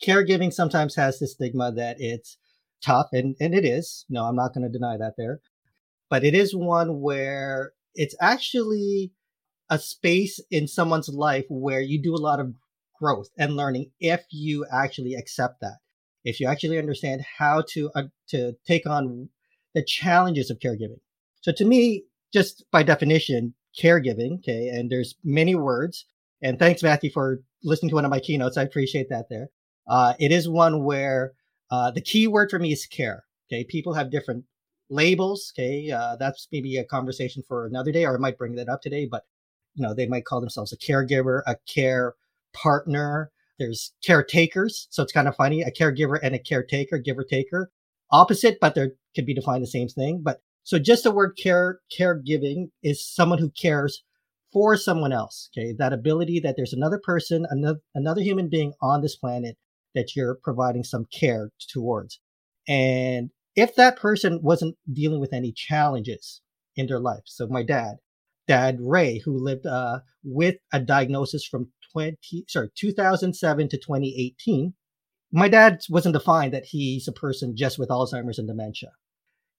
Caregiving 0.03 0.51
sometimes 0.51 0.95
has 0.95 1.19
the 1.19 1.27
stigma 1.27 1.71
that 1.71 1.97
it's 1.99 2.37
tough, 2.83 3.07
and, 3.13 3.35
and 3.39 3.53
it 3.53 3.65
is. 3.65 4.05
No, 4.09 4.25
I'm 4.25 4.35
not 4.35 4.53
going 4.53 4.65
to 4.65 4.77
deny 4.77 4.97
that 4.97 5.13
there. 5.17 5.39
But 6.09 6.23
it 6.23 6.35
is 6.35 6.55
one 6.55 7.01
where 7.01 7.73
it's 7.95 8.15
actually 8.21 9.11
a 9.69 9.79
space 9.79 10.39
in 10.51 10.67
someone's 10.67 11.09
life 11.09 11.45
where 11.49 11.81
you 11.81 12.01
do 12.01 12.13
a 12.13 12.17
lot 12.21 12.39
of 12.39 12.53
growth 12.99 13.29
and 13.37 13.55
learning 13.55 13.91
if 13.99 14.23
you 14.29 14.65
actually 14.71 15.15
accept 15.15 15.61
that. 15.61 15.77
If 16.23 16.39
you 16.39 16.47
actually 16.47 16.77
understand 16.77 17.23
how 17.37 17.63
to 17.69 17.91
uh, 17.95 18.03
to 18.29 18.53
take 18.65 18.87
on 18.87 19.29
the 19.73 19.83
challenges 19.83 20.49
of 20.49 20.59
caregiving. 20.59 20.99
So 21.41 21.51
to 21.53 21.65
me, 21.65 22.05
just 22.33 22.65
by 22.71 22.83
definition, 22.83 23.53
caregiving, 23.79 24.39
okay, 24.39 24.69
and 24.69 24.89
there's 24.89 25.15
many 25.23 25.55
words. 25.55 26.05
And 26.41 26.57
thanks, 26.57 26.81
Matthew, 26.83 27.11
for 27.11 27.41
listening 27.63 27.89
to 27.89 27.95
one 27.95 28.05
of 28.05 28.11
my 28.11 28.19
keynotes. 28.19 28.57
I 28.57 28.63
appreciate 28.63 29.09
that 29.09 29.25
there. 29.29 29.49
Uh, 29.87 30.13
it 30.19 30.31
is 30.31 30.49
one 30.49 30.83
where 30.83 31.33
uh, 31.71 31.91
the 31.91 32.01
key 32.01 32.27
word 32.27 32.49
for 32.49 32.59
me 32.59 32.71
is 32.71 32.85
care. 32.85 33.23
Okay, 33.51 33.63
people 33.63 33.93
have 33.93 34.11
different 34.11 34.45
labels. 34.89 35.53
Okay, 35.55 35.91
uh, 35.91 36.15
that's 36.17 36.47
maybe 36.51 36.77
a 36.77 36.85
conversation 36.85 37.43
for 37.47 37.65
another 37.65 37.91
day, 37.91 38.05
or 38.05 38.15
I 38.15 38.19
might 38.19 38.37
bring 38.37 38.55
that 38.55 38.69
up 38.69 38.81
today. 38.81 39.07
But 39.09 39.23
you 39.75 39.83
know, 39.83 39.93
they 39.93 40.07
might 40.07 40.25
call 40.25 40.41
themselves 40.41 40.73
a 40.73 40.77
caregiver, 40.77 41.41
a 41.45 41.55
care 41.67 42.13
partner. 42.53 43.31
There's 43.59 43.93
caretakers, 44.03 44.87
so 44.89 45.03
it's 45.03 45.13
kind 45.13 45.27
of 45.27 45.35
funny. 45.35 45.61
A 45.61 45.71
caregiver 45.71 46.19
and 46.21 46.35
a 46.35 46.39
caretaker, 46.39 46.97
giver 46.97 47.23
taker, 47.23 47.71
opposite, 48.11 48.57
but 48.59 48.75
they 48.75 48.89
could 49.15 49.25
be 49.25 49.33
defined 49.33 49.63
the 49.63 49.67
same 49.67 49.87
thing. 49.87 50.21
But 50.23 50.39
so 50.63 50.79
just 50.79 51.03
the 51.03 51.11
word 51.11 51.37
care, 51.41 51.79
caregiving 51.97 52.69
is 52.83 53.05
someone 53.07 53.39
who 53.39 53.51
cares 53.51 54.03
for 54.51 54.75
someone 54.75 55.13
else. 55.13 55.49
Okay, 55.55 55.73
that 55.77 55.93
ability 55.93 56.39
that 56.41 56.55
there's 56.57 56.73
another 56.73 56.99
person, 57.03 57.45
another 57.49 57.79
another 57.93 58.21
human 58.21 58.49
being 58.49 58.73
on 58.81 59.01
this 59.01 59.15
planet 59.15 59.57
that 59.95 60.15
you're 60.15 60.37
providing 60.43 60.83
some 60.83 61.07
care 61.11 61.51
towards. 61.69 62.19
And 62.67 63.31
if 63.55 63.75
that 63.75 63.97
person 63.97 64.39
wasn't 64.43 64.75
dealing 64.91 65.19
with 65.19 65.33
any 65.33 65.51
challenges 65.51 66.41
in 66.75 66.87
their 66.87 66.99
life, 66.99 67.23
so 67.25 67.47
my 67.47 67.63
dad, 67.63 67.95
Dad 68.47 68.77
Ray, 68.79 69.19
who 69.19 69.43
lived 69.43 69.65
uh, 69.65 69.99
with 70.23 70.57
a 70.71 70.79
diagnosis 70.79 71.45
from 71.45 71.71
20, 71.93 72.45
sorry, 72.47 72.69
2007 72.75 73.69
to 73.69 73.77
2018, 73.77 74.73
my 75.31 75.49
dad 75.49 75.81
wasn't 75.89 76.13
defined 76.13 76.53
that 76.53 76.65
he's 76.65 77.07
a 77.07 77.11
person 77.11 77.55
just 77.55 77.79
with 77.79 77.89
Alzheimer's 77.89 78.37
and 78.37 78.47
dementia. 78.47 78.91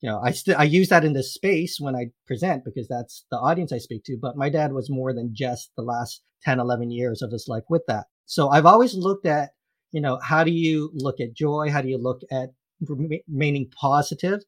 You 0.00 0.10
know, 0.10 0.22
I 0.22 0.34
I 0.56 0.64
use 0.64 0.90
that 0.90 1.04
in 1.04 1.14
this 1.14 1.32
space 1.32 1.78
when 1.80 1.96
I 1.96 2.10
present 2.26 2.64
because 2.64 2.86
that's 2.86 3.24
the 3.30 3.38
audience 3.38 3.72
I 3.72 3.78
speak 3.78 4.04
to. 4.04 4.18
But 4.20 4.36
my 4.36 4.50
dad 4.50 4.72
was 4.72 4.90
more 4.90 5.14
than 5.14 5.34
just 5.34 5.70
the 5.76 5.82
last 5.82 6.22
10, 6.42 6.60
11 6.60 6.90
years 6.90 7.22
of 7.22 7.32
his 7.32 7.46
life 7.48 7.64
with 7.68 7.82
that. 7.88 8.06
So 8.26 8.48
I've 8.48 8.66
always 8.66 8.94
looked 8.94 9.26
at 9.26 9.50
you 9.96 10.02
know, 10.02 10.18
how 10.22 10.44
do 10.44 10.50
you 10.50 10.90
look 10.92 11.20
at 11.20 11.32
joy? 11.32 11.70
How 11.72 11.80
do 11.80 11.88
you 11.88 11.96
look 11.96 12.20
at 12.30 12.50
remaining 12.86 13.70
positive? 13.80 14.40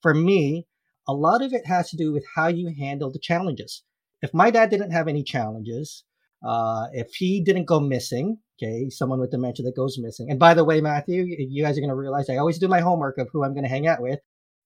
For 0.00 0.14
me, 0.14 0.68
a 1.08 1.12
lot 1.12 1.42
of 1.42 1.52
it 1.52 1.66
has 1.66 1.90
to 1.90 1.96
do 1.96 2.12
with 2.12 2.24
how 2.36 2.46
you 2.46 2.72
handle 2.78 3.10
the 3.10 3.18
challenges. 3.18 3.82
If 4.22 4.32
my 4.32 4.52
dad 4.52 4.70
didn't 4.70 4.92
have 4.92 5.08
any 5.08 5.24
challenges, 5.24 6.04
uh, 6.46 6.86
if 6.92 7.08
he 7.14 7.42
didn't 7.42 7.64
go 7.64 7.80
missing, 7.80 8.38
okay, 8.62 8.90
someone 8.90 9.18
with 9.18 9.32
dementia 9.32 9.64
that 9.64 9.74
goes 9.74 9.98
missing. 9.98 10.30
And 10.30 10.38
by 10.38 10.54
the 10.54 10.64
way, 10.64 10.80
Matthew, 10.80 11.24
you 11.26 11.64
guys 11.64 11.76
are 11.76 11.80
going 11.80 11.90
to 11.90 11.96
realize 11.96 12.30
I 12.30 12.36
always 12.36 12.60
do 12.60 12.68
my 12.68 12.78
homework 12.78 13.18
of 13.18 13.28
who 13.32 13.42
I'm 13.42 13.54
going 13.54 13.64
to 13.64 13.68
hang 13.68 13.88
out 13.88 14.00
with. 14.00 14.20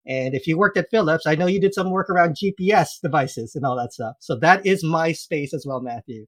And 0.07 0.35
if 0.35 0.47
you 0.47 0.59
worked 0.59 0.77
at 0.77 0.91
Philips, 0.91 1.27
I 1.27 1.35
know 1.35 1.47
you 1.47 1.63
did 1.63 1.73
some 1.73 1.91
work 1.91 2.11
around 2.11 2.37
GPS 2.37 3.01
devices 3.03 3.55
and 3.55 3.65
all 3.65 3.77
that 3.77 3.95
stuff. 3.95 4.17
So 4.21 4.39
that 4.41 4.67
is 4.67 4.85
my 4.85 5.13
space 5.13 5.55
as 5.55 5.65
well, 5.67 5.81
Matthew 5.81 6.27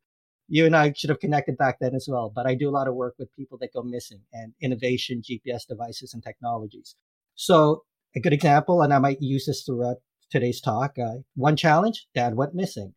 you 0.48 0.64
and 0.64 0.74
I 0.74 0.92
should 0.96 1.10
have 1.10 1.20
connected 1.20 1.58
back 1.58 1.78
then 1.80 1.94
as 1.94 2.08
well. 2.10 2.32
But 2.34 2.46
I 2.46 2.54
do 2.54 2.68
a 2.68 2.72
lot 2.72 2.88
of 2.88 2.94
work 2.94 3.14
with 3.18 3.34
people 3.36 3.58
that 3.58 3.72
go 3.72 3.82
missing 3.82 4.20
and 4.32 4.54
innovation, 4.60 5.22
GPS 5.22 5.66
devices, 5.66 6.14
and 6.14 6.22
technologies. 6.22 6.96
So 7.34 7.84
a 8.16 8.20
good 8.20 8.32
example, 8.32 8.82
and 8.82 8.92
I 8.92 8.98
might 8.98 9.20
use 9.20 9.46
this 9.46 9.62
throughout 9.62 9.98
today's 10.30 10.60
talk. 10.60 10.98
Uh, 10.98 11.18
one 11.34 11.56
challenge, 11.56 12.06
dad 12.14 12.34
went 12.34 12.54
missing. 12.54 12.94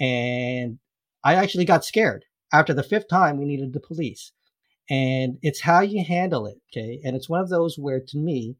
And 0.00 0.78
I 1.22 1.34
actually 1.34 1.66
got 1.66 1.84
scared. 1.84 2.24
After 2.52 2.72
the 2.72 2.82
fifth 2.82 3.08
time, 3.08 3.38
we 3.38 3.44
needed 3.44 3.72
the 3.72 3.80
police. 3.80 4.32
And 4.88 5.38
it's 5.42 5.60
how 5.60 5.80
you 5.80 6.04
handle 6.04 6.46
it. 6.46 6.58
Okay. 6.72 7.00
And 7.04 7.16
it's 7.16 7.28
one 7.28 7.40
of 7.40 7.48
those 7.48 7.78
where 7.78 8.00
to 8.00 8.18
me, 8.18 8.56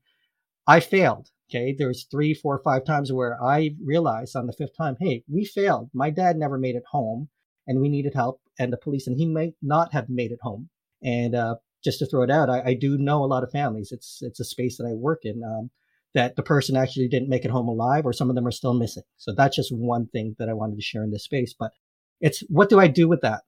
I 0.66 0.80
failed. 0.80 1.28
Okay. 1.50 1.74
There's 1.76 2.06
three, 2.10 2.34
four, 2.34 2.60
five 2.62 2.84
times 2.84 3.12
where 3.12 3.42
I 3.42 3.74
realized 3.84 4.36
on 4.36 4.46
the 4.46 4.52
fifth 4.52 4.76
time, 4.76 4.96
hey, 5.00 5.22
we 5.28 5.44
failed. 5.44 5.90
My 5.92 6.10
dad 6.10 6.36
never 6.36 6.58
made 6.58 6.76
it 6.76 6.84
home 6.90 7.28
and 7.66 7.80
we 7.80 7.88
needed 7.88 8.14
help 8.14 8.40
and 8.58 8.72
the 8.72 8.76
police 8.76 9.06
and 9.06 9.16
he 9.16 9.26
might 9.26 9.54
not 9.62 9.92
have 9.92 10.08
made 10.08 10.32
it 10.32 10.38
home. 10.42 10.68
And 11.02 11.34
uh, 11.34 11.56
just 11.82 11.98
to 11.98 12.06
throw 12.06 12.22
it 12.22 12.30
out 12.30 12.48
I, 12.48 12.62
I, 12.70 12.74
do 12.74 12.96
know 12.96 13.24
a 13.24 13.26
lot 13.26 13.42
of 13.42 13.50
families. 13.50 13.92
It's 13.92 14.20
it's 14.22 14.40
a 14.40 14.44
space 14.44 14.78
that 14.78 14.86
i 14.86 14.92
work 14.92 15.20
in 15.24 15.42
um, 15.44 15.70
that 16.14 16.36
the 16.36 16.42
person 16.42 16.76
actually 16.76 17.08
didn't 17.08 17.28
make 17.28 17.44
it 17.44 17.50
home 17.50 17.68
alive 17.68 18.06
or 18.06 18.12
some 18.12 18.30
of 18.30 18.36
them 18.36 18.46
are 18.46 18.52
still 18.52 18.74
missing. 18.74 19.02
So 19.16 19.34
that's 19.34 19.56
just 19.56 19.74
one 19.74 20.06
thing 20.06 20.36
that 20.38 20.48
i 20.48 20.54
wanted 20.54 20.76
to 20.76 20.82
share 20.82 21.02
in 21.02 21.10
this 21.10 21.24
space. 21.24 21.54
But 21.58 21.72
it's 22.20 22.40
what 22.48 22.68
do 22.68 22.80
i 22.80 22.86
do 22.88 23.08
with 23.08 23.20
that? 23.22 23.42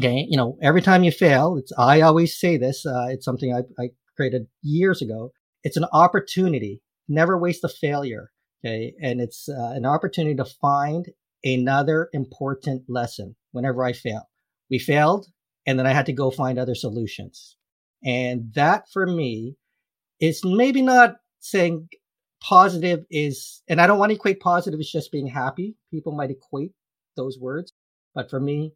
Okay 0.00 0.26
you 0.28 0.36
know 0.36 0.58
every 0.62 0.82
time 0.82 1.04
you 1.04 1.10
fail 1.10 1.56
it's 1.56 1.72
i 1.78 2.02
always 2.02 2.38
say 2.38 2.56
this 2.58 2.84
uh, 2.84 3.06
it's 3.08 3.24
something 3.24 3.54
I, 3.54 3.82
I 3.82 3.90
created 4.16 4.46
years 4.62 5.02
ago. 5.02 5.32
It's 5.62 5.76
an 5.76 5.86
opportunity. 5.92 6.80
Never 7.08 7.38
waste 7.38 7.64
a 7.64 7.68
failure 7.68 8.30
okay? 8.66 8.94
And 9.00 9.20
it's 9.20 9.48
uh, 9.48 9.72
an 9.74 9.86
opportunity 9.86 10.34
to 10.36 10.44
find 10.44 11.06
another 11.54 12.10
important 12.12 12.82
lesson 12.88 13.36
whenever 13.52 13.84
I 13.84 13.92
fail. 13.92 14.28
We 14.68 14.78
failed, 14.78 15.26
and 15.66 15.78
then 15.78 15.86
I 15.86 15.92
had 15.92 16.06
to 16.06 16.12
go 16.12 16.30
find 16.30 16.58
other 16.58 16.74
solutions. 16.74 17.56
And 18.04 18.52
that 18.54 18.88
for 18.92 19.06
me 19.06 19.56
is 20.20 20.44
maybe 20.44 20.82
not 20.82 21.16
saying 21.40 21.88
positive 22.42 23.04
is, 23.10 23.62
and 23.68 23.80
I 23.80 23.86
don't 23.86 23.98
want 23.98 24.10
to 24.10 24.16
equate 24.16 24.40
positive 24.40 24.80
as 24.80 24.90
just 24.90 25.12
being 25.12 25.26
happy. 25.26 25.76
People 25.90 26.12
might 26.12 26.30
equate 26.30 26.72
those 27.16 27.38
words. 27.38 27.72
But 28.14 28.30
for 28.30 28.40
me, 28.40 28.72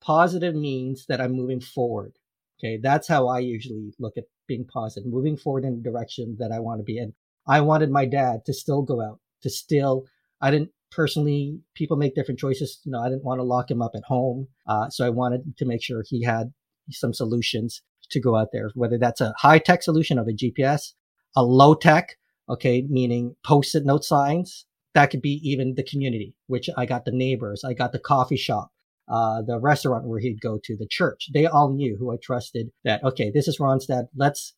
positive 0.00 0.54
means 0.54 1.06
that 1.06 1.20
I'm 1.20 1.32
moving 1.32 1.60
forward. 1.60 2.12
Okay. 2.58 2.78
That's 2.80 3.08
how 3.08 3.28
I 3.28 3.40
usually 3.40 3.92
look 3.98 4.16
at 4.16 4.24
being 4.46 4.66
positive, 4.66 5.10
moving 5.10 5.36
forward 5.36 5.64
in 5.64 5.76
the 5.76 5.90
direction 5.90 6.36
that 6.38 6.52
I 6.52 6.60
want 6.60 6.80
to 6.80 6.84
be 6.84 6.98
in. 6.98 7.14
I 7.46 7.60
wanted 7.60 7.90
my 7.90 8.06
dad 8.06 8.44
to 8.46 8.52
still 8.52 8.82
go 8.82 9.00
out, 9.00 9.18
to 9.42 9.50
still, 9.50 10.04
I 10.40 10.50
didn't 10.50 10.70
personally, 10.94 11.60
people 11.74 11.96
make 11.96 12.14
different 12.14 12.38
choices. 12.40 12.80
You 12.84 12.92
know, 12.92 13.00
I 13.00 13.08
didn't 13.08 13.24
want 13.24 13.38
to 13.38 13.44
lock 13.44 13.70
him 13.70 13.82
up 13.82 13.92
at 13.94 14.04
home. 14.04 14.48
Uh, 14.66 14.88
so 14.90 15.04
I 15.04 15.10
wanted 15.10 15.56
to 15.58 15.64
make 15.64 15.82
sure 15.82 16.04
he 16.06 16.22
had 16.22 16.52
some 16.90 17.14
solutions 17.14 17.82
to 18.10 18.20
go 18.20 18.36
out 18.36 18.48
there, 18.52 18.70
whether 18.74 18.98
that's 18.98 19.20
a 19.20 19.34
high 19.38 19.58
tech 19.58 19.82
solution 19.82 20.18
of 20.18 20.28
a 20.28 20.32
GPS, 20.32 20.92
a 21.34 21.42
low 21.42 21.74
tech, 21.74 22.16
okay, 22.48 22.86
meaning 22.88 23.36
post 23.44 23.74
it 23.74 23.84
note 23.84 24.04
signs, 24.04 24.66
that 24.94 25.10
could 25.10 25.22
be 25.22 25.40
even 25.42 25.74
the 25.74 25.82
community, 25.82 26.34
which 26.46 26.68
I 26.76 26.86
got 26.86 27.04
the 27.04 27.12
neighbors, 27.12 27.64
I 27.64 27.72
got 27.72 27.92
the 27.92 27.98
coffee 27.98 28.36
shop, 28.36 28.70
uh, 29.08 29.42
the 29.42 29.58
restaurant 29.58 30.06
where 30.06 30.20
he'd 30.20 30.40
go 30.40 30.58
to, 30.62 30.76
the 30.76 30.86
church. 30.88 31.30
They 31.32 31.46
all 31.46 31.72
knew 31.72 31.96
who 31.98 32.12
I 32.12 32.16
trusted 32.22 32.70
that, 32.84 33.02
okay, 33.02 33.30
this 33.30 33.48
is 33.48 33.58
Ron's 33.58 33.86
dad. 33.86 34.06
Let's 34.14 34.54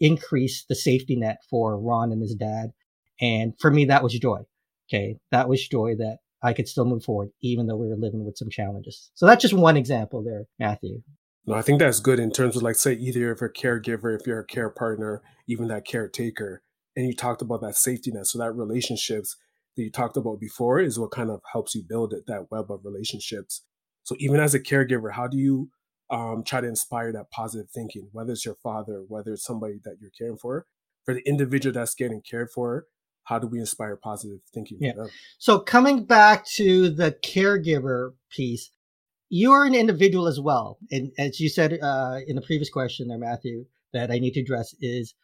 increase 0.00 0.64
the 0.66 0.74
safety 0.74 1.16
net 1.16 1.38
for 1.50 1.78
Ron 1.78 2.12
and 2.12 2.22
his 2.22 2.34
dad. 2.34 2.72
And 3.20 3.52
for 3.60 3.70
me, 3.70 3.84
that 3.86 4.02
was 4.02 4.18
joy. 4.18 4.40
Okay. 4.88 5.16
That 5.30 5.48
was 5.48 5.66
joy 5.66 5.96
that 5.96 6.18
I 6.42 6.52
could 6.52 6.68
still 6.68 6.84
move 6.84 7.04
forward, 7.04 7.30
even 7.42 7.66
though 7.66 7.76
we 7.76 7.88
were 7.88 7.96
living 7.96 8.24
with 8.24 8.36
some 8.36 8.50
challenges. 8.50 9.10
So 9.14 9.26
that's 9.26 9.42
just 9.42 9.54
one 9.54 9.76
example 9.76 10.22
there, 10.22 10.44
Matthew. 10.58 11.02
No, 11.46 11.54
I 11.54 11.62
think 11.62 11.78
that's 11.78 12.00
good 12.00 12.18
in 12.18 12.30
terms 12.30 12.56
of 12.56 12.62
like, 12.62 12.76
say, 12.76 12.94
either 12.94 13.32
if 13.32 13.40
you're 13.40 13.50
a 13.50 13.52
caregiver, 13.52 14.18
if 14.18 14.26
you're 14.26 14.40
a 14.40 14.46
care 14.46 14.70
partner, 14.70 15.22
even 15.46 15.68
that 15.68 15.86
caretaker, 15.86 16.62
and 16.96 17.06
you 17.06 17.14
talked 17.14 17.42
about 17.42 17.60
that 17.62 17.76
safety 17.76 18.10
net. 18.10 18.26
So 18.26 18.38
that 18.38 18.52
relationships 18.52 19.36
that 19.76 19.82
you 19.82 19.90
talked 19.90 20.16
about 20.16 20.40
before 20.40 20.80
is 20.80 20.98
what 20.98 21.10
kind 21.10 21.30
of 21.30 21.40
helps 21.52 21.74
you 21.74 21.82
build 21.86 22.12
it, 22.12 22.26
that 22.26 22.50
web 22.50 22.70
of 22.70 22.80
relationships. 22.84 23.62
So 24.04 24.14
even 24.18 24.40
as 24.40 24.54
a 24.54 24.60
caregiver, 24.60 25.12
how 25.12 25.26
do 25.26 25.36
you 25.36 25.70
um, 26.10 26.44
try 26.44 26.60
to 26.60 26.68
inspire 26.68 27.12
that 27.12 27.30
positive 27.30 27.70
thinking, 27.70 28.08
whether 28.12 28.32
it's 28.32 28.44
your 28.44 28.56
father, 28.62 29.04
whether 29.08 29.32
it's 29.32 29.44
somebody 29.44 29.80
that 29.84 29.96
you're 30.00 30.12
caring 30.16 30.36
for, 30.36 30.66
for 31.04 31.14
the 31.14 31.22
individual 31.26 31.72
that's 31.72 31.94
getting 31.94 32.22
cared 32.22 32.50
for, 32.50 32.86
how 33.24 33.38
do 33.38 33.46
we 33.46 33.58
inspire 33.58 33.96
positive 33.96 34.38
thinking 34.52 34.78
yeah. 34.80 34.92
So 35.38 35.58
coming 35.58 36.04
back 36.04 36.46
to 36.56 36.90
the 36.90 37.16
caregiver 37.24 38.12
piece, 38.30 38.70
you're 39.28 39.64
an 39.64 39.74
individual 39.74 40.26
as 40.26 40.38
well. 40.38 40.78
And 40.90 41.10
as 41.18 41.40
you 41.40 41.48
said 41.48 41.78
uh, 41.82 42.20
in 42.26 42.36
the 42.36 42.42
previous 42.42 42.70
question 42.70 43.08
there, 43.08 43.18
Matthew, 43.18 43.64
that 43.92 44.10
I 44.10 44.18
need 44.18 44.32
to 44.34 44.40
address 44.40 44.74
is 44.80 45.14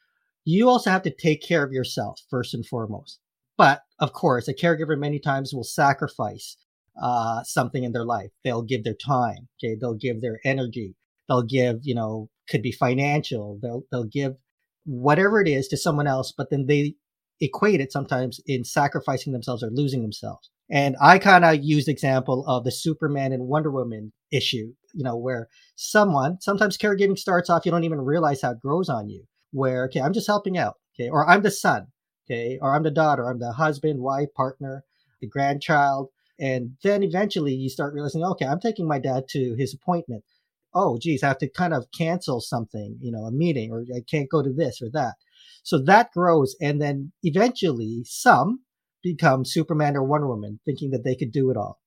you 0.45 0.69
also 0.69 0.91
have 0.91 1.03
to 1.03 1.15
take 1.15 1.43
care 1.43 1.63
of 1.63 1.73
yourself 1.73 2.21
first 2.31 2.55
and 2.55 2.67
foremost. 2.67 3.21
But 3.59 3.83
of 3.99 4.13
course, 4.15 4.49
a 4.49 4.55
caregiver 4.55 4.99
many 4.99 5.19
times 5.19 5.53
will 5.53 5.65
sacrifice 5.65 6.57
uh, 7.01 7.43
something 7.45 7.85
in 7.85 7.93
their 7.93 8.07
life. 8.07 8.31
They'll 8.43 8.63
give 8.63 8.85
their 8.85 8.95
time. 8.95 9.49
Okay. 9.63 9.77
They'll 9.79 9.95
give 9.95 10.23
their 10.23 10.41
energy. 10.45 10.97
They'll 11.29 11.43
give, 11.43 11.81
you 11.83 11.95
know, 11.95 12.31
could 12.49 12.63
be 12.63 12.73
financial. 12.73 13.59
They'll, 13.63 13.83
they'll 13.93 14.05
give 14.05 14.37
whatever 14.85 15.41
it 15.41 15.49
is 15.49 15.69
to 15.69 15.77
someone 15.77 16.07
else, 16.07 16.33
but 16.37 16.51
then 16.51 16.67
they 16.67 16.95
equate 17.41 17.81
it 17.81 17.93
sometimes 17.93 18.41
in 18.47 18.65
sacrificing 18.65 19.33
themselves 19.33 19.63
or 19.63 19.71
losing 19.71 20.03
themselves. 20.03 20.51
And 20.71 20.97
I 21.01 21.19
kind 21.19 21.45
of 21.45 21.57
used 21.63 21.89
example 21.89 22.45
of 22.47 22.65
the 22.65 22.71
Superman 22.71 23.33
and 23.33 23.49
Wonder 23.49 23.71
Woman 23.71 24.13
issue, 24.31 24.73
you 24.95 25.05
know, 25.05 25.17
where 25.17 25.49
someone, 25.75 26.39
sometimes 26.41 26.79
caregiving 26.79 27.19
starts 27.19 27.51
off, 27.51 27.67
you 27.67 27.73
don't 27.73 27.85
even 27.85 28.01
realize 28.01 28.43
how 28.43 28.53
it 28.53 28.61
grows 28.61 28.89
on 28.89 29.09
you, 29.09 29.25
where, 29.51 29.85
okay, 29.87 30.01
I'm 30.01 30.13
just 30.13 30.29
helping 30.29 30.57
out. 30.57 30.75
Okay. 30.95 31.09
Or 31.09 31.29
I'm 31.29 31.43
the 31.43 31.51
son. 31.51 31.87
Okay. 32.31 32.59
Or 32.63 32.75
I'm 32.75 32.85
the 32.85 32.91
daughter. 32.91 33.29
I'm 33.29 33.41
the 33.41 33.53
husband, 33.53 34.01
wife, 34.01 34.29
partner, 34.37 34.85
the 35.21 35.27
grandchild. 35.27 36.09
And 36.39 36.77
then 36.85 37.03
eventually 37.03 37.53
you 37.53 37.69
start 37.69 37.93
realizing, 37.93 38.25
okay, 38.25 38.47
I'm 38.47 38.61
taking 38.61 38.87
my 38.87 38.99
dad 38.99 39.25
to 39.31 39.55
his 39.59 39.75
appointment. 39.75 40.25
Oh, 40.73 40.99
geez, 40.99 41.25
I 41.25 41.29
have 41.29 41.39
to 41.39 41.49
kind 41.49 41.75
of 41.75 41.87
cancel 41.97 42.41
something, 42.41 42.97
you 43.01 43.11
know, 43.11 43.25
a 43.25 43.33
meeting, 43.33 43.73
or 43.73 43.85
I 43.95 44.03
can't 44.09 44.31
go 44.31 44.41
to 44.41 44.53
this 44.53 44.81
or 44.81 44.89
that. 44.93 45.15
So 45.63 45.83
that 45.85 46.13
grows. 46.13 46.57
And 46.61 46.81
then 46.81 47.13
eventually 47.23 48.03
some 48.05 48.61
become 49.03 49.45
Superman 49.45 49.97
or 49.97 50.05
Wonder 50.05 50.29
Woman 50.29 50.61
thinking 50.65 50.91
that 50.91 51.05
they 51.05 51.15
could 51.15 51.33
do 51.33 51.51
it 51.51 51.57
all. 51.57 51.81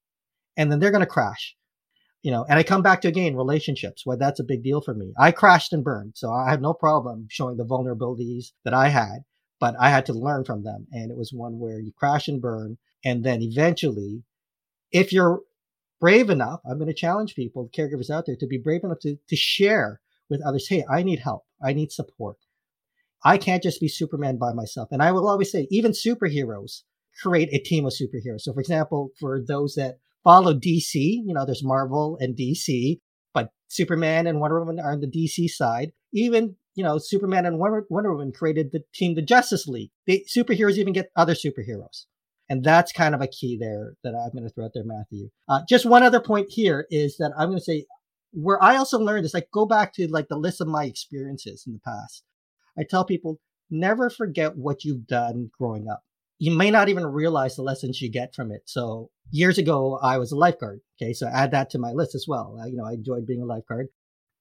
And 0.57 0.71
then 0.71 0.79
they're 0.79 0.91
going 0.91 1.01
to 1.01 1.07
crash. 1.07 1.55
You 2.21 2.31
know, 2.31 2.45
and 2.47 2.57
I 2.57 2.63
come 2.63 2.81
back 2.81 3.01
to 3.01 3.09
again 3.09 3.35
relationships, 3.35 4.05
why 4.05 4.15
that's 4.15 4.39
a 4.39 4.45
big 4.45 4.63
deal 4.63 4.79
for 4.79 4.93
me. 4.93 5.13
I 5.19 5.31
crashed 5.31 5.73
and 5.73 5.83
burned, 5.83 6.13
so 6.15 6.31
I 6.31 6.49
have 6.51 6.61
no 6.61 6.73
problem 6.73 7.27
showing 7.29 7.57
the 7.57 7.65
vulnerabilities 7.65 8.53
that 8.63 8.73
I 8.73 8.87
had, 8.87 9.25
but 9.59 9.75
I 9.77 9.89
had 9.89 10.05
to 10.05 10.13
learn 10.13 10.45
from 10.45 10.63
them. 10.63 10.87
And 10.93 11.11
it 11.11 11.17
was 11.17 11.33
one 11.33 11.59
where 11.59 11.81
you 11.81 11.91
crash 11.91 12.29
and 12.29 12.41
burn, 12.41 12.77
and 13.03 13.25
then 13.25 13.41
eventually, 13.41 14.23
if 14.89 15.11
you're 15.11 15.41
brave 15.99 16.29
enough, 16.29 16.61
I'm 16.65 16.77
going 16.77 16.87
to 16.87 16.93
challenge 16.93 17.35
people, 17.35 17.69
caregivers 17.77 18.09
out 18.09 18.25
there, 18.25 18.37
to 18.37 18.47
be 18.47 18.57
brave 18.57 18.85
enough 18.85 18.99
to, 19.01 19.17
to 19.27 19.35
share 19.35 19.99
with 20.29 20.41
others, 20.45 20.67
hey, 20.69 20.85
I 20.89 21.03
need 21.03 21.19
help, 21.19 21.43
I 21.61 21.73
need 21.73 21.91
support. 21.91 22.37
I 23.23 23.37
can't 23.37 23.63
just 23.63 23.79
be 23.79 23.87
Superman 23.87 24.37
by 24.37 24.53
myself. 24.53 24.89
And 24.91 25.01
I 25.01 25.11
will 25.11 25.27
always 25.27 25.51
say, 25.51 25.67
even 25.71 25.91
superheroes 25.91 26.81
create 27.21 27.49
a 27.53 27.59
team 27.59 27.85
of 27.85 27.93
superheroes. 27.93 28.41
So, 28.41 28.53
for 28.53 28.59
example, 28.59 29.11
for 29.19 29.41
those 29.45 29.75
that 29.75 29.97
follow 30.23 30.53
DC, 30.53 30.93
you 30.93 31.33
know, 31.33 31.45
there's 31.45 31.63
Marvel 31.63 32.17
and 32.19 32.35
DC, 32.35 32.99
but 33.33 33.49
Superman 33.67 34.27
and 34.27 34.39
Wonder 34.39 34.59
Woman 34.59 34.79
are 34.79 34.91
on 34.91 35.01
the 35.01 35.07
DC 35.07 35.49
side. 35.49 35.91
Even, 36.13 36.55
you 36.75 36.83
know, 36.83 36.97
Superman 36.97 37.45
and 37.45 37.59
Wonder, 37.59 37.85
Wonder 37.89 38.11
Woman 38.11 38.31
created 38.31 38.71
the 38.71 38.83
team, 38.93 39.15
the 39.15 39.21
Justice 39.21 39.67
League. 39.67 39.91
The 40.05 40.25
superheroes 40.35 40.77
even 40.77 40.93
get 40.93 41.11
other 41.15 41.33
superheroes. 41.33 42.05
And 42.49 42.63
that's 42.63 42.91
kind 42.91 43.15
of 43.15 43.21
a 43.21 43.27
key 43.27 43.57
there 43.59 43.93
that 44.03 44.09
I'm 44.09 44.31
going 44.31 44.43
to 44.43 44.53
throw 44.53 44.65
out 44.65 44.71
there, 44.73 44.83
Matthew. 44.85 45.29
Uh, 45.47 45.61
just 45.67 45.85
one 45.85 46.03
other 46.03 46.19
point 46.19 46.47
here 46.49 46.85
is 46.91 47.17
that 47.17 47.31
I'm 47.37 47.47
going 47.47 47.59
to 47.59 47.63
say 47.63 47.85
where 48.33 48.61
I 48.61 48.75
also 48.77 48.99
learned 48.99 49.25
is 49.25 49.33
like 49.33 49.47
go 49.53 49.65
back 49.65 49.93
to 49.93 50.07
like 50.07 50.27
the 50.27 50.37
list 50.37 50.59
of 50.59 50.67
my 50.67 50.85
experiences 50.85 51.63
in 51.65 51.73
the 51.73 51.79
past. 51.79 52.23
I 52.77 52.83
tell 52.89 53.05
people 53.05 53.39
never 53.69 54.09
forget 54.09 54.55
what 54.55 54.83
you've 54.83 55.07
done 55.07 55.49
growing 55.57 55.87
up. 55.89 56.01
You 56.39 56.51
may 56.51 56.71
not 56.71 56.89
even 56.89 57.05
realize 57.05 57.55
the 57.55 57.61
lessons 57.61 58.01
you 58.01 58.11
get 58.11 58.35
from 58.35 58.51
it. 58.51 58.61
So 58.65 59.09
years 59.31 59.57
ago, 59.57 59.99
I 60.01 60.17
was 60.17 60.31
a 60.31 60.35
lifeguard. 60.35 60.81
Okay. 61.01 61.13
So 61.13 61.27
add 61.27 61.51
that 61.51 61.69
to 61.71 61.79
my 61.79 61.91
list 61.91 62.15
as 62.15 62.25
well. 62.27 62.57
Uh, 62.59 62.65
you 62.65 62.75
know, 62.75 62.85
I 62.85 62.93
enjoyed 62.93 63.25
being 63.25 63.41
a 63.41 63.45
lifeguard. 63.45 63.87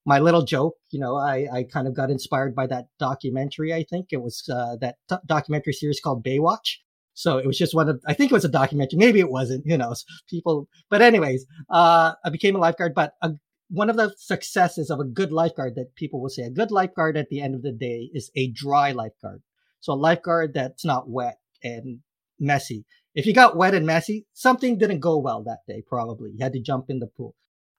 My 0.05 0.19
little 0.19 0.43
joke, 0.43 0.75
you 0.91 0.99
know, 0.99 1.17
I, 1.17 1.47
I 1.53 1.63
kind 1.63 1.87
of 1.87 1.95
got 1.95 2.11
inspired 2.11 2.57
by 2.57 2.67
that 2.67 2.87
documentary. 2.99 3.73
I 3.73 3.85
think 3.85 4.09
it 4.11 4.21
was 4.21 4.43
uh, 4.53 4.77
that 4.81 4.97
t- 5.09 5.17
documentary 5.27 5.75
series 5.75 6.01
called 6.01 6.25
Baywatch. 6.25 6.79
So 7.15 7.39
it 7.39 7.47
was 7.47 7.59
just 7.59 7.75
one 7.75 7.89
of, 7.89 8.03
I 8.09 8.15
think 8.15 8.33
it 8.33 8.35
was 8.35 8.45
a 8.45 8.49
documentary. 8.49 8.99
Maybe 8.99 9.21
it 9.21 9.31
wasn't, 9.31 9.65
who 9.69 9.77
knows? 9.77 10.05
People, 10.29 10.67
but 10.91 11.03
anyways, 11.03 11.47
uh, 11.71 12.15
I 12.25 12.31
became 12.31 12.57
a 12.57 12.59
lifeguard. 12.59 12.95
But 12.95 13.13
a 13.23 13.33
one 13.73 13.89
of 13.89 13.97
the 13.97 14.15
successes 14.19 14.91
of 14.91 15.01
a 15.01 15.05
good 15.05 15.33
lifeguard 15.33 15.75
that 15.77 15.95
people 15.95 16.21
will 16.21 16.29
say 16.29 16.43
a 16.43 16.51
good 16.51 16.71
lifeguard 16.71 17.17
at 17.17 17.31
the 17.31 17.41
end 17.41 17.55
of 17.55 17.63
the 17.63 17.73
day 17.73 18.11
is 18.13 18.31
a 18.37 18.53
dry 18.53 18.93
lifeguard. 18.93 19.43
So 19.81 19.95
a 19.95 19.95
lifeguard 19.95 20.53
that's 20.53 20.85
not 20.85 21.09
wet 21.09 21.39
and 21.63 22.01
messy. 22.39 22.85
If 23.15 23.25
you 23.25 23.33
got 23.33 23.57
wet 23.57 23.75
and 23.75 23.87
messy, 23.87 24.27
something 24.35 24.77
didn't 24.77 25.01
go 25.01 25.19
well 25.19 25.43
that 25.45 25.61
day, 25.67 25.83
probably. 25.87 26.33
You 26.33 26.45
had 26.45 26.53
to 26.53 26.61
jump 26.61 26.87
in 26.91 26.99
the 26.99 27.07
pool. 27.07 27.35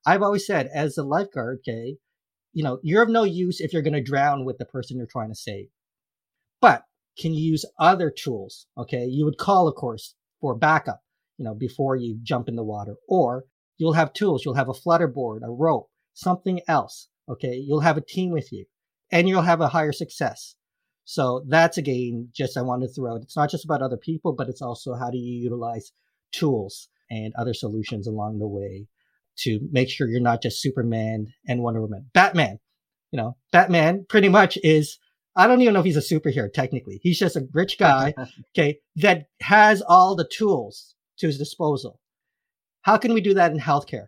I've 0.05 0.23
always 0.23 0.47
said, 0.47 0.67
as 0.73 0.97
a 0.97 1.03
lifeguard, 1.03 1.59
okay, 1.59 1.97
you 2.53 2.63
know, 2.63 2.79
you're 2.81 3.03
of 3.03 3.09
no 3.09 3.23
use 3.23 3.61
if 3.61 3.71
you're 3.71 3.81
going 3.83 3.93
to 3.93 4.01
drown 4.01 4.45
with 4.45 4.57
the 4.57 4.65
person 4.65 4.97
you're 4.97 5.05
trying 5.05 5.29
to 5.29 5.35
save. 5.35 5.67
But 6.59 6.83
can 7.19 7.33
you 7.33 7.51
use 7.51 7.65
other 7.79 8.11
tools? 8.11 8.65
Okay. 8.77 9.05
You 9.05 9.25
would 9.25 9.37
call, 9.37 9.67
of 9.67 9.75
course, 9.75 10.15
for 10.41 10.55
backup, 10.55 11.01
you 11.37 11.45
know, 11.45 11.53
before 11.53 11.95
you 11.95 12.17
jump 12.23 12.47
in 12.49 12.55
the 12.55 12.63
water. 12.63 12.95
Or 13.07 13.45
You'll 13.83 13.91
have 13.91 14.13
tools. 14.13 14.45
You'll 14.45 14.53
have 14.53 14.69
a 14.69 14.73
flutter 14.73 15.07
board, 15.07 15.41
a 15.43 15.51
rope, 15.51 15.89
something 16.13 16.61
else. 16.69 17.09
Okay. 17.27 17.55
You'll 17.55 17.81
have 17.81 17.97
a 17.97 18.01
team 18.01 18.31
with 18.31 18.49
you 18.53 18.63
and 19.11 19.27
you'll 19.27 19.41
have 19.41 19.59
a 19.59 19.67
higher 19.67 19.91
success. 19.91 20.55
So 21.03 21.43
that's 21.49 21.77
again, 21.77 22.29
just 22.33 22.55
I 22.55 22.61
want 22.61 22.83
to 22.83 22.87
throw 22.87 23.13
out. 23.13 23.23
It's 23.23 23.35
not 23.35 23.51
just 23.51 23.65
about 23.65 23.81
other 23.81 23.97
people, 23.97 24.31
but 24.31 24.47
it's 24.47 24.61
also 24.61 24.93
how 24.93 25.09
do 25.09 25.17
you 25.17 25.43
utilize 25.43 25.91
tools 26.31 26.87
and 27.09 27.33
other 27.37 27.53
solutions 27.53 28.07
along 28.07 28.39
the 28.39 28.47
way 28.47 28.87
to 29.39 29.59
make 29.69 29.89
sure 29.89 30.07
you're 30.07 30.21
not 30.21 30.41
just 30.41 30.61
Superman 30.61 31.33
and 31.45 31.61
Wonder 31.61 31.81
Woman. 31.81 32.09
Batman, 32.13 32.59
you 33.11 33.17
know, 33.17 33.35
Batman 33.51 34.05
pretty 34.07 34.29
much 34.29 34.57
is, 34.63 34.97
I 35.35 35.45
don't 35.45 35.59
even 35.59 35.73
know 35.73 35.81
if 35.81 35.85
he's 35.85 35.97
a 35.97 35.99
superhero 35.99 36.47
technically. 36.53 37.01
He's 37.03 37.19
just 37.19 37.35
a 37.35 37.49
rich 37.51 37.77
guy, 37.77 38.13
okay, 38.57 38.79
that 38.95 39.25
has 39.41 39.81
all 39.81 40.15
the 40.15 40.29
tools 40.31 40.95
to 41.17 41.27
his 41.27 41.37
disposal. 41.37 41.99
How 42.83 42.97
can 42.97 43.13
we 43.13 43.21
do 43.21 43.33
that 43.33 43.51
in 43.51 43.59
healthcare? 43.59 44.07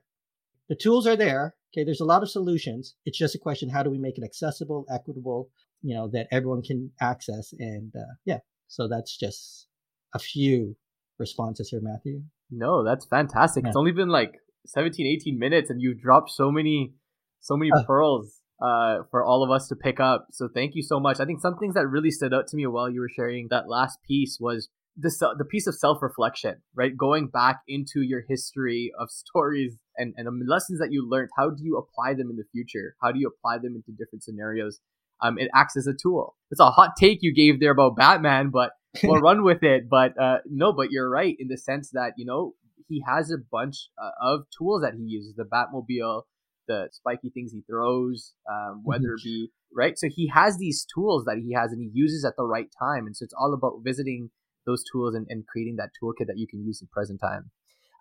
The 0.70 0.76
tools 0.76 1.08
are 1.08 1.16
there. 1.16 1.56
Okay, 1.74 1.84
there's 1.84 2.02
a 2.02 2.06
lot 2.06 2.24
of 2.24 2.30
solutions. 2.30 2.96
It's 3.06 3.18
just 3.18 3.36
a 3.36 3.40
question: 3.40 3.70
how 3.70 3.84
do 3.84 3.90
we 3.90 3.98
make 3.98 4.18
it 4.18 4.24
accessible, 4.24 4.86
equitable, 4.90 5.50
you 5.82 5.96
know, 5.96 6.08
that 6.10 6.28
everyone 6.32 6.62
can 6.62 6.92
access? 7.02 7.54
And 7.60 7.94
uh, 7.96 8.14
yeah, 8.26 8.40
so 8.68 8.88
that's 8.88 9.18
just 9.18 9.68
a 10.14 10.20
few 10.20 10.76
responses 11.20 11.70
here, 11.70 11.82
Matthew. 11.82 12.22
No, 12.52 12.84
that's 12.84 13.06
fantastic. 13.06 13.64
Yeah. 13.64 13.70
It's 13.70 13.78
only 13.78 13.92
been 13.92 14.10
like 14.10 14.36
17, 14.68 15.06
18 15.06 15.40
minutes, 15.40 15.70
and 15.70 15.82
you've 15.82 16.02
dropped 16.02 16.32
so 16.32 16.52
many, 16.52 16.94
so 17.42 17.58
many 17.58 17.72
uh, 17.72 17.84
pearls 17.86 18.42
uh, 18.62 19.00
for 19.12 19.24
all 19.24 19.44
of 19.44 19.52
us 19.52 19.68
to 19.70 19.76
pick 19.76 20.00
up. 20.00 20.28
So 20.32 20.48
thank 20.54 20.76
you 20.76 20.84
so 20.84 21.00
much. 21.00 21.20
I 21.20 21.26
think 21.26 21.42
some 21.42 21.58
things 21.58 21.76
that 21.76 21.88
really 21.88 22.12
stood 22.12 22.34
out 22.34 22.48
to 22.48 22.58
me 22.58 22.66
while 22.68 22.90
you 22.90 23.02
were 23.02 23.10
sharing 23.10 23.48
that 23.50 23.68
last 23.68 24.00
piece 24.08 24.38
was 24.40 24.70
the 24.98 25.36
the 25.38 25.46
piece 25.46 25.68
of 25.68 25.76
self 25.76 26.02
reflection, 26.02 26.56
right? 26.74 26.96
Going 26.96 27.28
back 27.28 27.62
into 27.68 28.02
your 28.02 28.24
history 28.28 28.92
of 28.98 29.10
stories 29.10 29.78
and 29.98 30.14
and 30.18 30.28
the 30.28 30.46
lessons 30.48 30.80
that 30.80 30.92
you 30.92 31.08
learned. 31.08 31.30
How 31.38 31.50
do 31.50 31.64
you 31.64 31.78
apply 31.78 32.14
them 32.14 32.30
in 32.30 32.38
the 32.38 32.46
future? 32.52 32.96
How 33.02 33.12
do 33.12 33.20
you 33.20 33.28
apply 33.28 33.58
them 33.58 33.76
into 33.76 33.92
different 33.98 34.24
scenarios? 34.24 34.80
Um, 35.22 35.38
it 35.38 35.50
acts 35.54 35.78
as 35.78 35.88
a 35.88 35.94
tool. 35.94 36.36
It's 36.52 36.60
a 36.60 36.72
hot 36.72 36.92
take 37.00 37.20
you 37.22 37.34
gave 37.34 37.60
there 37.60 37.72
about 37.72 37.96
Batman, 37.96 38.50
but 38.50 38.72
we'll 39.04 39.22
run 39.22 39.44
with 39.44 39.64
it. 39.64 39.90
But 39.90 40.20
uh, 40.20 40.40
no, 40.46 40.74
but 40.74 40.92
you're 40.92 41.10
right 41.10 41.36
in 41.40 41.48
the 41.48 41.58
sense 41.58 41.92
that 41.92 42.14
you 42.18 42.26
know 42.26 42.54
he 42.88 43.04
has 43.08 43.32
a 43.32 43.38
bunch 43.38 43.90
uh, 44.02 44.12
of 44.22 44.42
tools 44.58 44.82
that 44.82 44.94
he 44.94 45.04
uses. 45.04 45.36
The 45.36 45.44
Batmobile, 45.44 46.24
the 46.68 46.90
spiky 46.92 47.30
things 47.30 47.52
he 47.52 47.64
throws, 47.70 48.34
um, 48.50 48.82
whether 48.84 49.14
it 49.14 49.24
be 49.24 49.50
right. 49.74 49.98
So 49.98 50.08
he 50.10 50.32
has 50.34 50.58
these 50.58 50.86
tools 50.94 51.26
that 51.26 51.38
he 51.38 51.54
has 51.54 51.72
and 51.72 51.82
he 51.82 51.90
uses 51.94 52.24
at 52.24 52.36
the 52.38 52.46
right 52.46 52.70
time, 52.78 53.06
and 53.06 53.16
so 53.16 53.24
it's 53.24 53.36
all 53.38 53.54
about 53.54 53.82
visiting 53.84 54.32
those 54.66 54.84
tools 54.92 55.16
and, 55.16 55.26
and 55.30 55.46
creating 55.48 55.76
that 55.78 55.90
toolkit 56.02 56.28
that 56.28 56.38
you 56.38 56.48
can 56.48 56.64
use 56.64 56.82
in 56.82 56.88
present 56.92 57.20
time. 57.22 57.52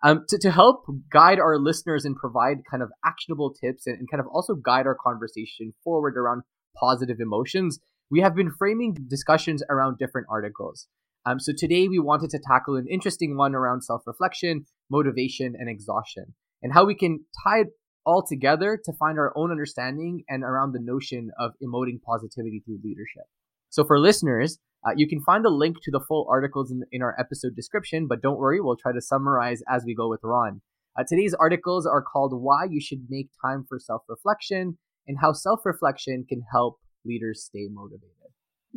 Um, 0.03 0.25
to, 0.29 0.37
to 0.37 0.51
help 0.51 0.85
guide 1.11 1.39
our 1.39 1.57
listeners 1.57 2.05
and 2.05 2.15
provide 2.15 2.57
kind 2.69 2.83
of 2.83 2.91
actionable 3.03 3.53
tips 3.53 3.87
and, 3.87 3.97
and 3.97 4.09
kind 4.09 4.21
of 4.21 4.27
also 4.27 4.53
guide 4.53 4.85
our 4.85 4.95
conversation 4.95 5.73
forward 5.83 6.17
around 6.17 6.43
positive 6.79 7.19
emotions, 7.19 7.79
we 8.11 8.19
have 8.19 8.35
been 8.35 8.51
framing 8.51 8.95
discussions 9.07 9.63
around 9.69 9.97
different 9.97 10.27
articles. 10.29 10.87
Um, 11.25 11.39
so 11.39 11.53
today 11.57 11.87
we 11.87 11.97
wanted 11.97 12.29
to 12.31 12.39
tackle 12.39 12.75
an 12.75 12.85
interesting 12.87 13.35
one 13.35 13.55
around 13.55 13.81
self-reflection, 13.81 14.65
motivation, 14.91 15.55
and 15.57 15.67
exhaustion, 15.67 16.35
and 16.61 16.71
how 16.71 16.85
we 16.85 16.93
can 16.93 17.25
tie 17.43 17.61
it 17.61 17.67
all 18.05 18.23
together 18.23 18.79
to 18.85 18.93
find 18.93 19.17
our 19.17 19.33
own 19.35 19.49
understanding 19.49 20.23
and 20.29 20.43
around 20.43 20.73
the 20.73 20.79
notion 20.79 21.31
of 21.39 21.53
emoting 21.63 21.99
positivity 22.05 22.61
through 22.63 22.77
leadership. 22.83 23.23
So 23.69 23.83
for 23.83 23.99
listeners, 23.99 24.59
uh, 24.85 24.91
you 24.95 25.07
can 25.07 25.21
find 25.21 25.43
the 25.43 25.49
link 25.49 25.77
to 25.83 25.91
the 25.91 25.99
full 25.99 26.27
articles 26.29 26.71
in, 26.71 26.83
in 26.91 27.01
our 27.01 27.15
episode 27.19 27.55
description, 27.55 28.07
but 28.07 28.21
don't 28.21 28.37
worry, 28.37 28.61
we'll 28.61 28.77
try 28.77 28.93
to 28.93 29.01
summarize 29.01 29.61
as 29.67 29.83
we 29.85 29.95
go 29.95 30.07
with 30.07 30.19
Ron. 30.23 30.61
Uh, 30.97 31.03
today's 31.07 31.33
articles 31.33 31.85
are 31.85 32.01
called 32.01 32.33
Why 32.33 32.65
You 32.69 32.79
Should 32.79 33.07
Make 33.09 33.29
Time 33.43 33.65
for 33.67 33.79
Self 33.79 34.03
Reflection 34.07 34.77
and 35.07 35.17
How 35.21 35.33
Self 35.33 35.61
Reflection 35.65 36.25
Can 36.27 36.43
Help 36.51 36.77
Leaders 37.03 37.43
Stay 37.43 37.67
Motivated. 37.69 38.09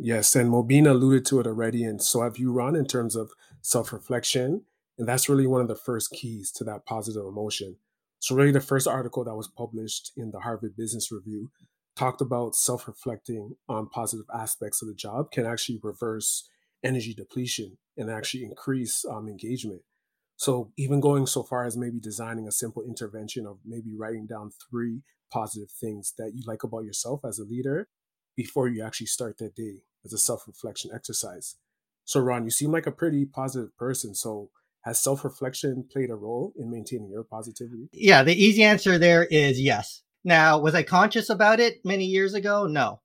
Yes, 0.00 0.34
and 0.36 0.50
Mobina 0.50 0.90
alluded 0.90 1.26
to 1.26 1.40
it 1.40 1.46
already, 1.46 1.84
and 1.84 2.00
so 2.00 2.22
have 2.22 2.38
you, 2.38 2.52
Ron, 2.52 2.76
in 2.76 2.86
terms 2.86 3.16
of 3.16 3.32
self 3.60 3.92
reflection. 3.92 4.62
And 4.96 5.08
that's 5.08 5.28
really 5.28 5.46
one 5.46 5.60
of 5.60 5.68
the 5.68 5.76
first 5.76 6.10
keys 6.10 6.50
to 6.52 6.64
that 6.64 6.86
positive 6.86 7.24
emotion. 7.24 7.76
So, 8.20 8.34
really, 8.34 8.50
the 8.50 8.60
first 8.60 8.88
article 8.88 9.24
that 9.24 9.34
was 9.34 9.48
published 9.48 10.12
in 10.16 10.30
the 10.30 10.40
Harvard 10.40 10.76
Business 10.76 11.12
Review 11.12 11.50
talked 11.98 12.20
about 12.20 12.54
self 12.54 12.86
reflecting 12.86 13.56
on 13.68 13.88
positive 13.88 14.26
aspects 14.32 14.80
of 14.80 14.88
the 14.88 14.94
job 14.94 15.30
can 15.32 15.44
actually 15.44 15.80
reverse 15.82 16.48
energy 16.84 17.12
depletion 17.12 17.76
and 17.96 18.10
actually 18.10 18.44
increase 18.44 19.04
um, 19.04 19.28
engagement. 19.28 19.82
So, 20.36 20.72
even 20.76 21.00
going 21.00 21.26
so 21.26 21.42
far 21.42 21.64
as 21.64 21.76
maybe 21.76 21.98
designing 21.98 22.46
a 22.46 22.52
simple 22.52 22.84
intervention 22.84 23.44
of 23.46 23.58
maybe 23.64 23.96
writing 23.96 24.26
down 24.26 24.52
three 24.70 25.02
positive 25.32 25.70
things 25.70 26.14
that 26.16 26.32
you 26.34 26.42
like 26.46 26.62
about 26.62 26.84
yourself 26.84 27.20
as 27.24 27.38
a 27.38 27.44
leader 27.44 27.88
before 28.36 28.68
you 28.68 28.82
actually 28.82 29.08
start 29.08 29.36
that 29.38 29.56
day 29.56 29.82
as 30.04 30.12
a 30.12 30.18
self 30.18 30.46
reflection 30.46 30.92
exercise. 30.94 31.56
So, 32.04 32.20
Ron, 32.20 32.44
you 32.44 32.50
seem 32.50 32.70
like 32.70 32.86
a 32.86 32.92
pretty 32.92 33.26
positive 33.26 33.76
person. 33.76 34.14
So, 34.14 34.50
has 34.82 35.02
self 35.02 35.24
reflection 35.24 35.84
played 35.90 36.10
a 36.10 36.14
role 36.14 36.52
in 36.56 36.70
maintaining 36.70 37.10
your 37.10 37.24
positivity? 37.24 37.88
Yeah, 37.92 38.22
the 38.22 38.40
easy 38.40 38.62
answer 38.62 38.98
there 38.98 39.24
is 39.24 39.60
yes. 39.60 40.02
Now, 40.24 40.58
was 40.58 40.74
I 40.74 40.82
conscious 40.82 41.30
about 41.30 41.60
it 41.60 41.84
many 41.84 42.04
years 42.04 42.34
ago? 42.34 42.66
No. 42.66 43.00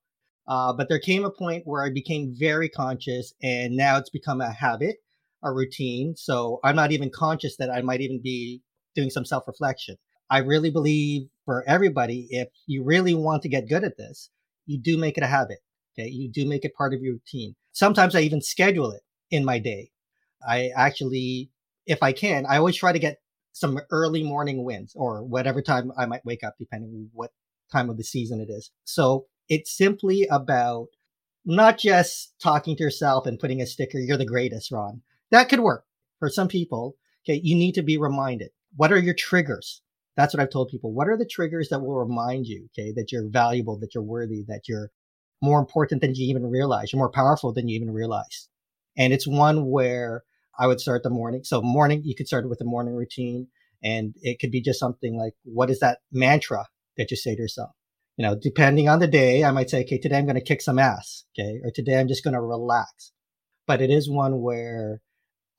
Uh, 0.47 0.73
but 0.73 0.89
there 0.89 0.99
came 0.99 1.23
a 1.23 1.31
point 1.31 1.65
where 1.65 1.85
I 1.85 1.89
became 1.89 2.35
very 2.37 2.67
conscious, 2.67 3.33
and 3.41 3.75
now 3.75 3.97
it's 3.97 4.09
become 4.09 4.41
a 4.41 4.51
habit, 4.51 4.97
a 5.41 5.53
routine. 5.53 6.15
So 6.17 6.59
I'm 6.63 6.75
not 6.75 6.91
even 6.91 7.09
conscious 7.09 7.55
that 7.57 7.69
I 7.69 7.81
might 7.81 8.01
even 8.01 8.21
be 8.21 8.61
doing 8.95 9.09
some 9.09 9.25
self 9.25 9.47
reflection. 9.47 9.97
I 10.29 10.39
really 10.39 10.71
believe 10.71 11.29
for 11.45 11.63
everybody, 11.67 12.27
if 12.31 12.49
you 12.65 12.83
really 12.83 13.13
want 13.13 13.43
to 13.43 13.49
get 13.49 13.69
good 13.69 13.83
at 13.83 13.97
this, 13.97 14.29
you 14.65 14.77
do 14.79 14.97
make 14.97 15.17
it 15.17 15.23
a 15.23 15.27
habit. 15.27 15.59
Okay. 15.97 16.09
You 16.09 16.29
do 16.29 16.45
make 16.47 16.65
it 16.65 16.75
part 16.75 16.93
of 16.93 17.01
your 17.01 17.13
routine. 17.13 17.55
Sometimes 17.71 18.15
I 18.15 18.21
even 18.21 18.41
schedule 18.41 18.91
it 18.91 19.01
in 19.29 19.45
my 19.45 19.59
day. 19.59 19.91
I 20.47 20.71
actually, 20.75 21.51
if 21.85 22.01
I 22.01 22.11
can, 22.11 22.45
I 22.47 22.57
always 22.57 22.75
try 22.75 22.91
to 22.91 22.99
get 22.99 23.19
some 23.53 23.79
early 23.91 24.23
morning 24.23 24.63
wins 24.65 24.93
or 24.95 25.23
whatever 25.23 25.61
time 25.61 25.91
I 25.97 26.05
might 26.05 26.25
wake 26.25 26.43
up, 26.43 26.55
depending 26.59 27.09
what 27.13 27.31
time 27.71 27.89
of 27.89 27.97
the 27.97 28.03
season 28.03 28.41
it 28.41 28.51
is. 28.51 28.71
So 28.83 29.27
it's 29.47 29.75
simply 29.75 30.27
about 30.29 30.87
not 31.45 31.77
just 31.77 32.33
talking 32.41 32.75
to 32.75 32.83
yourself 32.83 33.25
and 33.25 33.39
putting 33.39 33.61
a 33.61 33.65
sticker, 33.65 33.99
you're 33.99 34.17
the 34.17 34.25
greatest, 34.25 34.71
Ron. 34.71 35.01
That 35.31 35.49
could 35.49 35.59
work 35.59 35.85
for 36.19 36.29
some 36.29 36.47
people. 36.47 36.95
Okay. 37.25 37.39
You 37.43 37.55
need 37.55 37.73
to 37.75 37.83
be 37.83 37.97
reminded. 37.97 38.49
What 38.75 38.91
are 38.91 38.99
your 38.99 39.13
triggers? 39.13 39.81
That's 40.15 40.33
what 40.33 40.41
I've 40.41 40.49
told 40.49 40.69
people. 40.69 40.93
What 40.93 41.07
are 41.07 41.17
the 41.17 41.25
triggers 41.25 41.69
that 41.69 41.79
will 41.79 41.95
remind 41.95 42.47
you, 42.47 42.67
okay, 42.77 42.91
that 42.93 43.11
you're 43.11 43.27
valuable, 43.27 43.77
that 43.79 43.95
you're 43.95 44.03
worthy, 44.03 44.43
that 44.47 44.67
you're 44.67 44.91
more 45.41 45.59
important 45.59 46.01
than 46.01 46.15
you 46.15 46.27
even 46.27 46.45
realize, 46.45 46.93
you're 46.93 46.99
more 46.99 47.09
powerful 47.09 47.51
than 47.51 47.67
you 47.67 47.75
even 47.75 47.91
realize. 47.91 48.47
And 48.95 49.11
it's 49.11 49.27
one 49.27 49.69
where 49.69 50.23
I 50.57 50.67
would 50.67 50.79
start 50.79 51.03
the 51.03 51.09
morning. 51.09 51.43
So 51.43 51.61
morning, 51.61 52.01
you 52.03 52.15
could 52.15 52.27
start 52.27 52.47
with 52.49 52.61
a 52.61 52.65
morning 52.65 52.95
routine 52.95 53.47
and 53.83 54.13
it 54.21 54.39
could 54.39 54.51
be 54.51 54.61
just 54.61 54.79
something 54.79 55.17
like, 55.17 55.33
what 55.43 55.69
is 55.69 55.79
that 55.79 55.99
mantra 56.11 56.65
that 56.97 57.11
you 57.11 57.17
say 57.17 57.35
to 57.35 57.41
yourself? 57.41 57.71
You 58.17 58.25
know, 58.25 58.37
depending 58.39 58.87
on 58.87 58.99
the 58.99 59.07
day, 59.07 59.43
I 59.43 59.51
might 59.51 59.69
say, 59.69 59.81
okay, 59.81 59.97
today 59.97 60.17
I'm 60.17 60.25
going 60.25 60.35
to 60.35 60.41
kick 60.41 60.61
some 60.61 60.77
ass. 60.77 61.25
Okay. 61.37 61.59
Or 61.63 61.71
today 61.73 61.99
I'm 61.99 62.07
just 62.07 62.23
going 62.23 62.35
to 62.35 62.41
relax. 62.41 63.11
But 63.65 63.81
it 63.81 63.89
is 63.89 64.09
one 64.09 64.41
where 64.41 65.01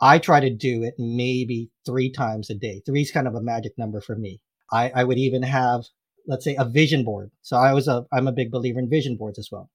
I 0.01 0.19
try 0.19 0.41
to 0.41 0.55
do 0.55 0.83
it 0.83 0.95
maybe 0.99 1.71
three 1.85 2.11
times 2.11 2.51
a 2.51 2.55
day. 2.55 2.83
Three 2.87 3.03
is 3.03 3.11
kind 3.11 3.27
of 3.27 3.35
a 3.35 3.43
magic 3.43 3.73
number 3.77 4.01
for 4.01 4.17
me. 4.17 4.41
I, 4.73 4.93
I 4.95 5.05
would 5.05 5.19
even 5.19 5.43
have, 5.43 5.83
let's 6.29 6.45
say, 6.45 6.55
a 6.57 6.65
vision 6.65 7.05
board. 7.05 7.31
So 7.43 7.57
I 7.57 7.73
was 7.73 7.89
a, 7.89 8.05
I'm 8.13 8.29
a 8.29 8.33
big 8.33 8.51
believer 8.51 8.79
in 8.79 8.89
vision 8.89 9.17
boards 9.17 9.39
as 9.39 9.49
well. 9.51 9.71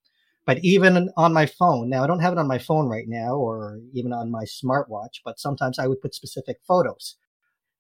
But 0.50 0.64
even 0.64 1.12
on 1.16 1.32
my 1.32 1.46
phone, 1.46 1.92
now 1.92 2.04
I 2.04 2.08
don't 2.08 2.22
have 2.22 2.34
it 2.34 2.40
on 2.40 2.48
my 2.48 2.58
phone 2.58 2.88
right 2.88 3.08
now 3.08 3.36
or 3.36 3.82
even 3.94 4.12
on 4.12 4.32
my 4.32 4.46
smartwatch, 4.46 5.20
but 5.24 5.40
sometimes 5.40 5.78
I 5.78 5.86
would 5.86 6.02
put 6.02 6.16
specific 6.16 6.58
photos 6.68 7.18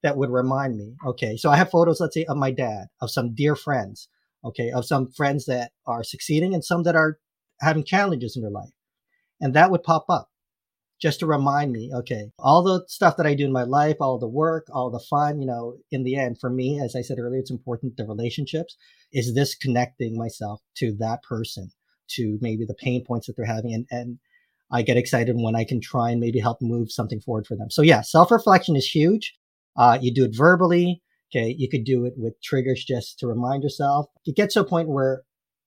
that 0.04 0.18
would 0.18 0.30
remind 0.30 0.78
me. 0.78 0.94
Okay, 1.04 1.36
so 1.36 1.50
I 1.50 1.56
have 1.56 1.72
photos, 1.72 2.00
let's 2.00 2.14
say, 2.14 2.26
of 2.26 2.38
my 2.38 2.52
dad, 2.52 2.90
of 3.02 3.10
some 3.10 3.34
dear 3.34 3.56
friends, 3.56 4.08
okay, 4.46 4.70
of 4.70 4.86
some 4.86 5.08
friends 5.08 5.48
that 5.48 5.72
are 5.88 6.04
succeeding 6.04 6.54
and 6.54 6.64
some 6.64 6.84
that 6.84 6.96
are 6.96 7.18
having 7.60 7.84
challenges 7.84 8.36
in 8.36 8.44
their 8.44 8.52
life. 8.52 8.70
And 9.42 9.56
that 9.56 9.72
would 9.72 9.82
pop 9.82 10.06
up 10.08 10.30
just 11.02 11.22
to 11.22 11.26
remind 11.26 11.72
me, 11.72 11.90
okay, 11.92 12.30
all 12.38 12.62
the 12.62 12.84
stuff 12.88 13.18
that 13.18 13.26
I 13.26 13.34
do 13.34 13.46
in 13.46 13.52
my 13.52 13.64
life, 13.64 13.98
all 14.00 14.20
the 14.20 14.28
work, 14.28 14.68
all 14.72 14.92
the 14.92 15.04
fun, 15.10 15.42
you 15.42 15.48
know, 15.48 15.78
in 15.90 16.04
the 16.04 16.18
end, 16.18 16.40
for 16.40 16.52
me, 16.52 16.80
as 16.80 16.96
I 16.96 17.02
said 17.02 17.18
earlier, 17.18 17.40
it's 17.40 17.50
important 17.50 17.98
the 17.98 18.06
relationships. 18.06 18.78
Is 19.12 19.34
this 19.34 19.56
connecting 19.56 20.16
myself 20.16 20.62
to 20.76 20.96
that 21.00 21.24
person? 21.24 21.72
To 22.16 22.38
maybe 22.42 22.66
the 22.66 22.76
pain 22.76 23.04
points 23.06 23.28
that 23.28 23.36
they're 23.36 23.46
having 23.46 23.74
and, 23.74 23.86
and 23.92 24.20
I 24.72 24.82
get 24.82 24.98
excited 24.98 25.36
when 25.38 25.56
I 25.56 25.64
can 25.64 25.82
try 25.82 26.12
and 26.12 26.20
maybe 26.20 26.40
help 26.40 26.62
move 26.62 26.92
something 26.92 27.20
forward 27.20 27.48
for 27.48 27.56
them. 27.56 27.72
So 27.72 27.82
yeah, 27.82 28.02
self-reflection 28.02 28.76
is 28.76 28.88
huge. 28.88 29.36
Uh, 29.76 29.98
you 30.00 30.14
do 30.14 30.26
it 30.26 30.36
verbally. 30.36 31.02
Okay. 31.32 31.56
You 31.58 31.70
could 31.70 31.84
do 31.84 32.06
it 32.06 32.14
with 32.18 32.42
triggers 32.44 32.84
just 32.84 33.20
to 33.20 33.28
remind 33.28 33.64
yourself. 33.64 34.08
It 34.26 34.36
gets 34.36 34.56
to 34.56 34.62
a 34.62 34.66
point 34.66 34.90
where 34.90 35.24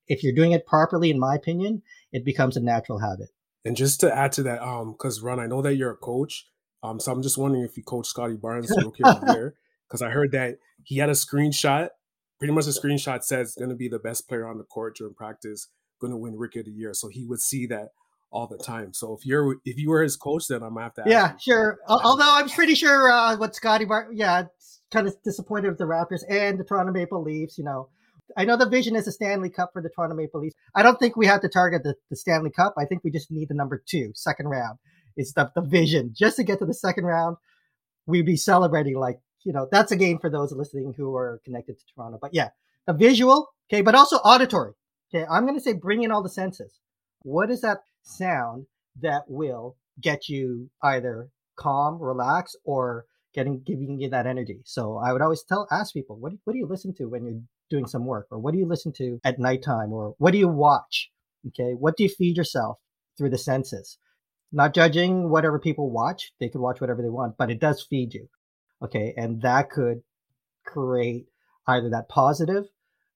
if 0.09 0.23
you're 0.23 0.35
doing 0.35 0.53
it 0.53 0.67
properly, 0.67 1.11
in 1.11 1.19
my 1.19 1.35
opinion, 1.35 1.83
it 2.13 2.25
becomes 2.25 2.57
a 2.57 2.61
natural 2.61 2.99
habit. 2.99 3.29
And 3.65 3.77
just 3.77 4.01
to 4.01 4.15
add 4.15 4.33
to 4.33 4.43
that, 4.45 4.63
um, 4.63 4.93
because 4.93 5.21
Ron, 5.21 5.39
I 5.39 5.47
know 5.47 5.63
that 5.63 5.77
you're 5.77 5.93
a 5.93 5.97
coach. 5.97 6.49
Um, 6.83 6.99
so 6.99 7.13
I'm 7.13 7.23
just 7.23 7.39
wondering 7.39 7.65
if 7.65 7.77
you 7.77 7.85
coach 7.85 8.09
Scottie 8.09 8.37
Barnes 8.37 8.73
rookie 8.77 9.05
of 9.05 9.21
the 9.21 9.33
year. 9.35 9.55
Because 9.89 10.03
I 10.03 10.11
heard 10.11 10.33
that 10.33 10.59
he 10.85 10.99
had 10.99 11.09
a 11.09 11.13
screenshot. 11.13 11.91
Pretty 12.39 12.53
much 12.53 12.65
the 12.65 12.73
screenshot 12.73 13.23
says 13.23 13.55
going 13.57 13.71
to 13.71 13.77
be 13.77 13.89
the 13.89 14.01
best 14.01 14.29
player 14.29 14.49
on 14.49 14.59
the 14.59 14.65
court 14.65 14.97
during 14.97 15.15
practice 15.15 15.69
going 16.03 16.13
to 16.13 16.19
win 16.19 16.37
Rookie 16.37 16.61
of 16.61 16.67
the 16.67 16.73
Year. 16.73 16.93
So 16.93 17.09
he 17.09 17.25
would 17.25 17.41
see 17.41 17.67
that 17.67 17.89
all 18.33 18.47
the 18.47 18.59
time. 18.59 18.93
So 18.93 19.15
if 19.15 19.25
you're 19.25 19.57
if 19.65 19.79
you 19.79 19.91
were 19.91 20.03
his 20.03 20.17
coach, 20.17 20.49
then 20.49 20.63
I'm 20.63 20.75
gonna 20.75 20.85
have 20.85 20.95
to. 20.95 21.05
yeah, 21.07 21.37
sure. 21.39 21.79
Although 21.87 22.35
I'm 22.35 22.49
pretty 22.49 22.75
sure 22.75 23.11
uh, 23.11 23.37
what 23.37 23.55
Scottie 23.55 23.85
Bar, 23.85 24.09
yeah, 24.13 24.45
kind 24.91 25.07
of 25.07 25.15
disappointed 25.23 25.69
with 25.69 25.79
the 25.79 25.85
Raptors 25.85 26.23
and 26.29 26.59
the 26.59 26.65
Toronto 26.65 26.93
Maple 26.93 27.23
Leafs. 27.23 27.59
You 27.59 27.65
know, 27.65 27.89
I 28.37 28.45
know 28.45 28.57
the 28.57 28.69
vision 28.69 28.97
is 28.97 29.07
a 29.07 29.13
Stanley 29.13 29.51
Cup 29.51 29.71
for 29.73 29.83
the 29.83 29.91
Toronto 29.91 30.17
Maple 30.17 30.41
Leafs. 30.41 30.57
I 30.75 30.83
don't 30.83 30.99
think 30.99 31.17
we 31.17 31.27
have 31.27 31.43
to 31.43 31.49
target 31.49 31.83
the, 31.85 31.95
the 32.11 32.17
Stanley 32.17 32.51
Cup. 32.51 32.75
I 32.79 32.87
think 32.87 33.05
we 33.05 33.11
just 33.11 33.31
need 33.31 33.49
the 33.49 33.55
number 33.55 33.83
two, 33.87 34.13
second 34.15 34.49
round. 34.49 34.79
It's 35.17 35.35
the, 35.35 35.51
the 35.55 35.61
vision 35.61 36.15
just 36.17 36.37
to 36.37 36.45
get 36.45 36.59
to 36.61 36.65
the 36.65 36.75
second 36.75 37.05
round. 37.05 37.37
We'd 38.07 38.27
be 38.27 38.37
celebrating 38.37 38.97
like 38.97 39.21
you 39.45 39.53
know 39.53 39.69
that's 39.71 39.93
a 39.93 39.97
game 39.97 40.19
for 40.19 40.31
those 40.31 40.53
listening 40.53 40.95
who 40.97 41.15
are 41.15 41.41
connected 41.45 41.79
to 41.79 41.85
Toronto. 41.95 42.19
But 42.21 42.33
yeah, 42.33 42.49
the 42.87 42.95
visual, 42.95 43.51
okay, 43.71 43.83
but 43.83 43.95
also 43.95 44.17
auditory. 44.17 44.73
Okay, 45.15 45.27
I'm 45.31 45.45
going 45.45 45.59
to 45.59 45.63
say 45.63 45.75
bring 45.75 46.03
in 46.03 46.11
all 46.11 46.23
the 46.23 46.31
senses. 46.31 46.81
What 47.23 47.51
is 47.51 47.61
that 47.61 47.83
sound 48.03 48.67
that 49.01 49.25
will 49.29 49.77
get 50.01 50.29
you 50.29 50.71
either 50.83 51.29
calm, 51.57 52.01
relax, 52.01 52.57
or 52.65 53.05
getting 53.35 53.61
giving 53.63 54.01
you 54.01 54.09
that 54.11 54.27
energy? 54.27 54.61
So 54.65 54.97
I 54.97 55.13
would 55.13 55.23
always 55.23 55.43
tell 55.43 55.69
ask 55.71 55.93
people, 55.93 56.17
what 56.17 56.33
what 56.45 56.55
do 56.55 56.59
you 56.59 56.67
listen 56.67 56.95
to 56.95 57.07
when 57.07 57.25
you're 57.25 57.43
doing 57.69 57.87
some 57.87 58.07
work, 58.07 58.27
or 58.31 58.39
what 58.39 58.53
do 58.53 58.59
you 58.59 58.67
listen 58.67 58.93
to 58.93 59.21
at 59.25 59.39
nighttime, 59.39 59.93
or 59.93 60.15
what 60.19 60.33
do 60.33 60.39
you 60.39 60.49
watch? 60.49 61.11
Okay, 61.49 61.75
what 61.75 61.97
do 61.97 62.05
you 62.05 62.09
feed 62.09 62.37
yourself 62.37 62.79
through 63.19 63.31
the 63.31 63.39
senses? 63.39 63.99
Not 64.51 64.75
judging 64.75 65.29
whatever 65.29 65.59
people 65.59 65.91
watch; 65.91 66.33
they 66.41 66.49
could 66.49 66.61
watch 66.63 66.81
whatever 66.81 67.03
they 67.03 67.11
want, 67.11 67.37
but 67.37 67.51
it 67.51 67.61
does 67.61 67.83
feed 67.83 68.15
you. 68.15 68.29
Okay, 68.83 69.13
and 69.17 69.43
that 69.43 69.71
could 69.71 70.03
create 70.65 71.27
either 71.67 71.91
that 71.91 72.09
positive 72.09 72.65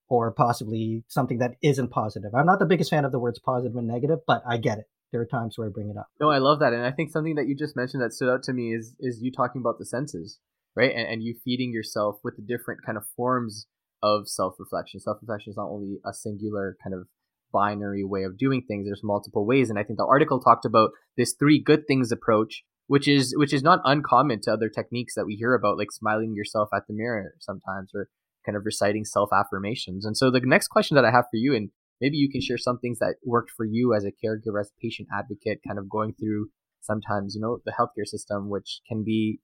or 0.09 0.33
possibly 0.33 1.05
something 1.09 1.39
that 1.39 1.53
isn't 1.63 1.91
positive. 1.91 2.35
I'm 2.35 2.47
not 2.47 2.59
the 2.59 2.67
biggest 2.67 2.91
fan 2.91 3.05
of 3.05 3.13
the 3.13 3.19
words 3.19 3.39
positive 3.39 3.77
and 3.77 3.89
negative, 3.89 4.21
but 4.27 4.43
I 4.49 4.57
get 4.59 4.79
it. 4.79 4.85
There 5.13 5.21
are 5.21 5.27
times 5.27 5.57
where 5.57 5.69
I 5.69 5.71
bring 5.71 5.89
it 5.89 5.97
up. 5.97 6.09
No, 6.21 6.31
I 6.31 6.39
love 6.39 6.59
that, 6.61 6.73
and 6.73 6.85
I 6.85 6.91
think 6.91 7.11
something 7.11 7.37
that 7.37 7.47
you 7.47 7.57
just 7.57 7.77
mentioned 7.77 8.03
that 8.03 8.13
stood 8.13 8.29
out 8.29 8.43
to 8.45 8.53
me 8.53 8.75
is 8.75 8.95
is 8.99 9.21
you 9.23 9.31
talking 9.31 9.61
about 9.61 9.79
the 9.79 9.87
senses, 9.87 10.41
right? 10.75 10.91
And, 10.95 11.09
and 11.09 11.23
you 11.23 11.35
feeding 11.45 11.73
yourself 11.73 12.17
with 12.25 12.37
the 12.37 12.43
different 12.43 12.81
kind 12.85 12.99
of 12.99 13.05
forms 13.17 13.67
of 14.03 14.29
self 14.29 14.55
reflection. 14.59 15.01
Self 15.01 15.19
reflection 15.21 15.51
is 15.51 15.57
not 15.57 15.69
only 15.71 15.99
a 16.05 16.13
singular 16.13 16.77
kind 16.83 16.95
of 16.95 17.07
binary 17.53 18.05
way 18.05 18.25
of 18.25 18.37
doing 18.37 18.63
things. 18.67 18.87
There's 18.87 19.03
multiple 19.05 19.47
ways, 19.47 19.71
and 19.71 19.79
I 19.79 19.85
think 19.85 19.99
the 19.99 20.07
article 20.07 20.41
talked 20.41 20.65
about 20.65 20.91
this 21.17 21.35
three 21.39 21.63
good 21.63 21.87
things 21.87 22.11
approach 22.11 22.65
which 22.87 23.09
is 23.09 23.35
which 23.37 23.53
is 23.53 23.63
not 23.63 23.81
uncommon 23.85 24.41
to 24.43 24.53
other 24.53 24.69
techniques 24.69 25.15
that 25.15 25.27
we 25.27 25.35
hear 25.35 25.55
about, 25.55 25.79
like 25.79 25.91
smiling 25.91 26.35
yourself 26.35 26.69
at 26.75 26.87
the 26.87 26.95
mirror 26.95 27.35
sometimes, 27.41 27.91
or 27.95 28.09
kind 28.47 28.57
of 28.57 28.65
reciting 28.65 29.05
self 29.05 29.31
affirmations. 29.33 30.07
And 30.07 30.17
so 30.17 30.31
the 30.31 30.41
next 30.41 30.69
question 30.69 30.95
that 30.95 31.05
I 31.05 31.11
have 31.11 31.25
for 31.25 31.37
you, 31.37 31.55
and 31.55 31.71
maybe 32.01 32.17
you 32.17 32.31
can 32.31 32.41
share 32.41 32.59
some 32.59 32.79
things 32.79 32.99
that 33.01 33.17
worked 33.25 33.51
for 33.51 33.67
you 33.67 33.93
as 33.95 34.05
a 34.05 34.13
caregiver, 34.25 34.61
as 34.61 34.71
a 34.71 34.81
patient 34.81 35.09
advocate, 35.13 35.61
kind 35.67 35.79
of 35.79 35.89
going 35.89 36.15
through 36.15 36.51
sometimes 36.81 37.35
you 37.35 37.41
know 37.41 37.59
the 37.67 37.73
healthcare 37.73 38.07
system, 38.07 38.49
which 38.49 38.81
can 38.89 39.05
be 39.05 39.41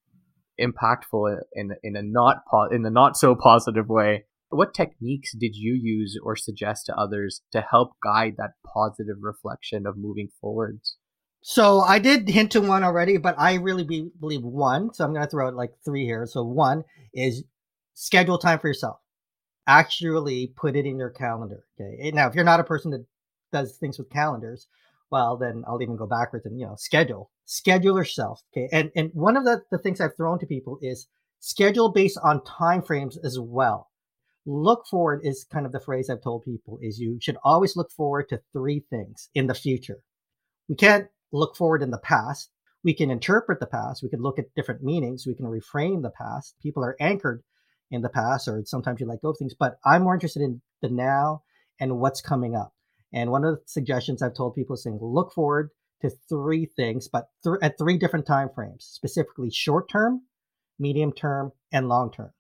impactful 0.61 1.39
in 1.53 1.73
in 1.83 1.97
a 1.97 2.03
not 2.03 2.45
po- 2.51 2.69
in 2.71 2.87
a 2.87 2.91
not 2.91 3.17
so 3.17 3.35
positive 3.41 3.89
way. 3.89 4.25
What 4.49 4.75
techniques 4.75 5.33
did 5.33 5.57
you 5.57 5.73
use 5.73 6.19
or 6.23 6.37
suggest 6.37 6.87
to 6.87 6.95
others 6.95 7.41
to 7.53 7.63
help 7.63 7.93
guide 8.03 8.35
that 8.37 8.53
positive 8.67 9.17
reflection 9.23 9.87
of 9.87 9.97
moving 9.97 10.29
forwards? 10.41 10.99
So 11.43 11.81
I 11.81 11.99
did 11.99 12.29
hint 12.29 12.53
to 12.53 12.61
one 12.61 12.85
already, 12.85 13.17
but 13.17 13.35
I 13.37 13.55
really 13.55 13.83
be, 13.83 14.11
believe 14.21 14.43
one. 14.43 14.95
So 14.95 15.05
I'm 15.05 15.13
going 15.13 15.25
to 15.25 15.31
throw 15.31 15.49
out 15.49 15.55
like 15.55 15.73
three 15.85 16.05
here. 16.05 16.25
So 16.27 16.45
one 16.45 16.85
is 17.13 17.45
schedule 17.95 18.39
time 18.39 18.59
for 18.59 18.69
yourself. 18.69 18.99
Actually 19.67 20.53
put 20.57 20.77
it 20.77 20.87
in 20.87 20.99
your 20.99 21.11
calendar. 21.11 21.65
Okay. 21.81 22.11
Now, 22.13 22.29
if 22.29 22.35
you're 22.35 22.45
not 22.45 22.61
a 22.61 22.65
person 22.65 22.91
that 22.91 23.07
does 23.53 23.77
things 23.77 23.99
with 23.99 24.11
calendars, 24.11 24.67
well, 25.11 25.37
then 25.37 25.63
I'll 25.67 25.83
even 25.83 25.97
go 25.97 26.07
backwards 26.07 26.47
and, 26.47 26.59
you 26.59 26.67
know, 26.67 26.75
schedule, 26.77 27.31
schedule 27.45 27.97
yourself. 27.97 28.41
Okay. 28.53 28.69
And, 28.73 28.91
and 28.97 29.11
one 29.13 29.37
of 29.37 29.45
the, 29.45 29.63
the 29.71 29.79
things 29.79 30.01
I've 30.01 30.17
thrown 30.17 30.39
to 30.41 30.47
people 30.47 30.79
is 30.81 31.07
schedule 31.39 31.93
based 31.93 32.19
on 32.23 32.43
time 32.45 32.83
frames 32.83 33.19
as 33.23 33.39
well. 33.39 33.91
Look 34.47 34.87
forward 34.91 35.21
is 35.23 35.45
kind 35.45 35.67
of 35.67 35.73
the 35.73 35.81
phrase 35.81 36.11
I've 36.11 36.23
told 36.23 36.45
people 36.45 36.79
is 36.83 36.99
you 36.99 37.19
should 37.21 37.37
always 37.45 37.77
look 37.77 37.91
forward 37.93 38.29
to 38.31 38.41
three 38.53 38.85
things 38.91 39.29
in 39.35 39.47
the 39.47 39.55
future. 39.55 39.99
We 40.69 40.75
can't 40.75 41.07
look 41.31 41.57
forward 41.57 41.83
in 41.83 41.91
the 41.91 41.99
past. 41.99 42.51
We 42.83 42.95
can 42.95 43.11
interpret 43.11 43.61
the 43.61 43.67
past. 43.67 44.03
We 44.03 44.09
can 44.09 44.23
look 44.23 44.41
at 44.41 44.55
different 44.57 44.83
meanings. 44.83 45.27
We 45.27 45.35
can 45.35 45.47
reframe 45.47 46.03
the 46.03 46.11
past. 46.11 46.57
People 46.61 46.83
are 46.85 46.97
anchored 46.99 47.45
in 47.93 48.03
the 48.03 48.09
past, 48.09 48.49
or 48.49 48.63
sometimes 48.65 49.01
you 49.01 49.07
let 49.07 49.23
go 49.23 49.29
of 49.29 49.39
things, 49.39 49.55
but 49.55 49.79
I'm 49.85 50.03
more 50.03 50.15
interested 50.15 50.43
in 50.43 50.61
the 50.81 50.89
now 50.89 51.43
and 51.79 52.01
what's 52.01 52.23
coming 52.23 52.57
up. 52.57 52.73
And 53.13 53.31
one 53.31 53.45
of 53.45 53.55
the 53.55 53.63
suggestions 53.67 54.23
I've 54.23 54.35
told 54.35 54.55
people 54.55 54.75
is 54.75 54.83
saying, 54.83 54.99
look 55.01 55.33
forward 55.33 55.71
to 56.01 56.11
three 56.29 56.65
things, 56.65 57.07
but 57.07 57.29
th- 57.45 57.59
at 57.63 57.79
three 57.79 57.99
different 57.99 58.27
time 58.27 58.49
frames, 58.55 58.89
specifically 58.91 59.51
short 59.51 59.91
term, 59.91 60.23
medium 60.79 61.13
term, 61.13 61.53
and 61.71 61.89
long 61.89 62.11
term. 62.11 62.31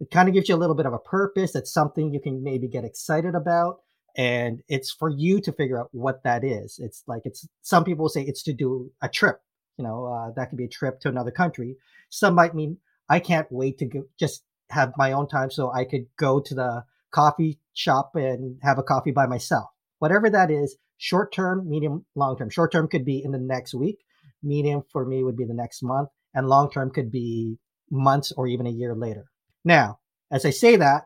It 0.00 0.10
kind 0.10 0.28
of 0.28 0.34
gives 0.34 0.48
you 0.48 0.56
a 0.56 0.58
little 0.58 0.74
bit 0.74 0.86
of 0.86 0.92
a 0.92 0.98
purpose. 0.98 1.54
It's 1.54 1.72
something 1.72 2.12
you 2.12 2.20
can 2.20 2.42
maybe 2.42 2.66
get 2.66 2.84
excited 2.84 3.36
about. 3.36 3.78
And 4.16 4.62
it's 4.68 4.90
for 4.90 5.08
you 5.08 5.40
to 5.40 5.52
figure 5.52 5.80
out 5.80 5.88
what 5.92 6.24
that 6.24 6.42
is. 6.44 6.80
It's 6.82 7.04
like 7.06 7.22
it's 7.24 7.46
some 7.62 7.84
people 7.84 8.08
say 8.08 8.22
it's 8.22 8.42
to 8.42 8.52
do 8.52 8.90
a 9.00 9.08
trip. 9.08 9.40
You 9.78 9.84
know, 9.84 10.06
uh, 10.06 10.32
that 10.32 10.50
could 10.50 10.58
be 10.58 10.64
a 10.64 10.68
trip 10.68 11.00
to 11.00 11.08
another 11.08 11.30
country. 11.30 11.76
Some 12.10 12.34
might 12.34 12.54
mean 12.54 12.78
I 13.08 13.20
can't 13.20 13.46
wait 13.50 13.78
to 13.78 13.86
go, 13.86 14.04
just 14.18 14.42
have 14.72 14.92
my 14.96 15.12
own 15.12 15.28
time 15.28 15.50
so 15.50 15.70
I 15.70 15.84
could 15.84 16.06
go 16.16 16.40
to 16.40 16.54
the 16.54 16.84
coffee 17.10 17.58
shop 17.74 18.12
and 18.14 18.58
have 18.62 18.78
a 18.78 18.82
coffee 18.82 19.10
by 19.12 19.26
myself. 19.26 19.70
Whatever 19.98 20.30
that 20.30 20.50
is, 20.50 20.76
short 20.96 21.32
term, 21.32 21.68
medium, 21.68 22.04
long 22.14 22.36
term. 22.36 22.50
Short 22.50 22.72
term 22.72 22.88
could 22.88 23.04
be 23.04 23.22
in 23.22 23.32
the 23.32 23.38
next 23.38 23.74
week. 23.74 23.98
Medium 24.42 24.82
for 24.92 25.04
me 25.04 25.22
would 25.22 25.36
be 25.36 25.44
the 25.44 25.54
next 25.54 25.82
month. 25.82 26.08
And 26.34 26.48
long 26.48 26.70
term 26.70 26.90
could 26.90 27.10
be 27.12 27.58
months 27.90 28.32
or 28.32 28.46
even 28.46 28.66
a 28.66 28.70
year 28.70 28.94
later. 28.94 29.26
Now, 29.64 29.98
as 30.30 30.44
I 30.44 30.50
say 30.50 30.76
that, 30.76 31.04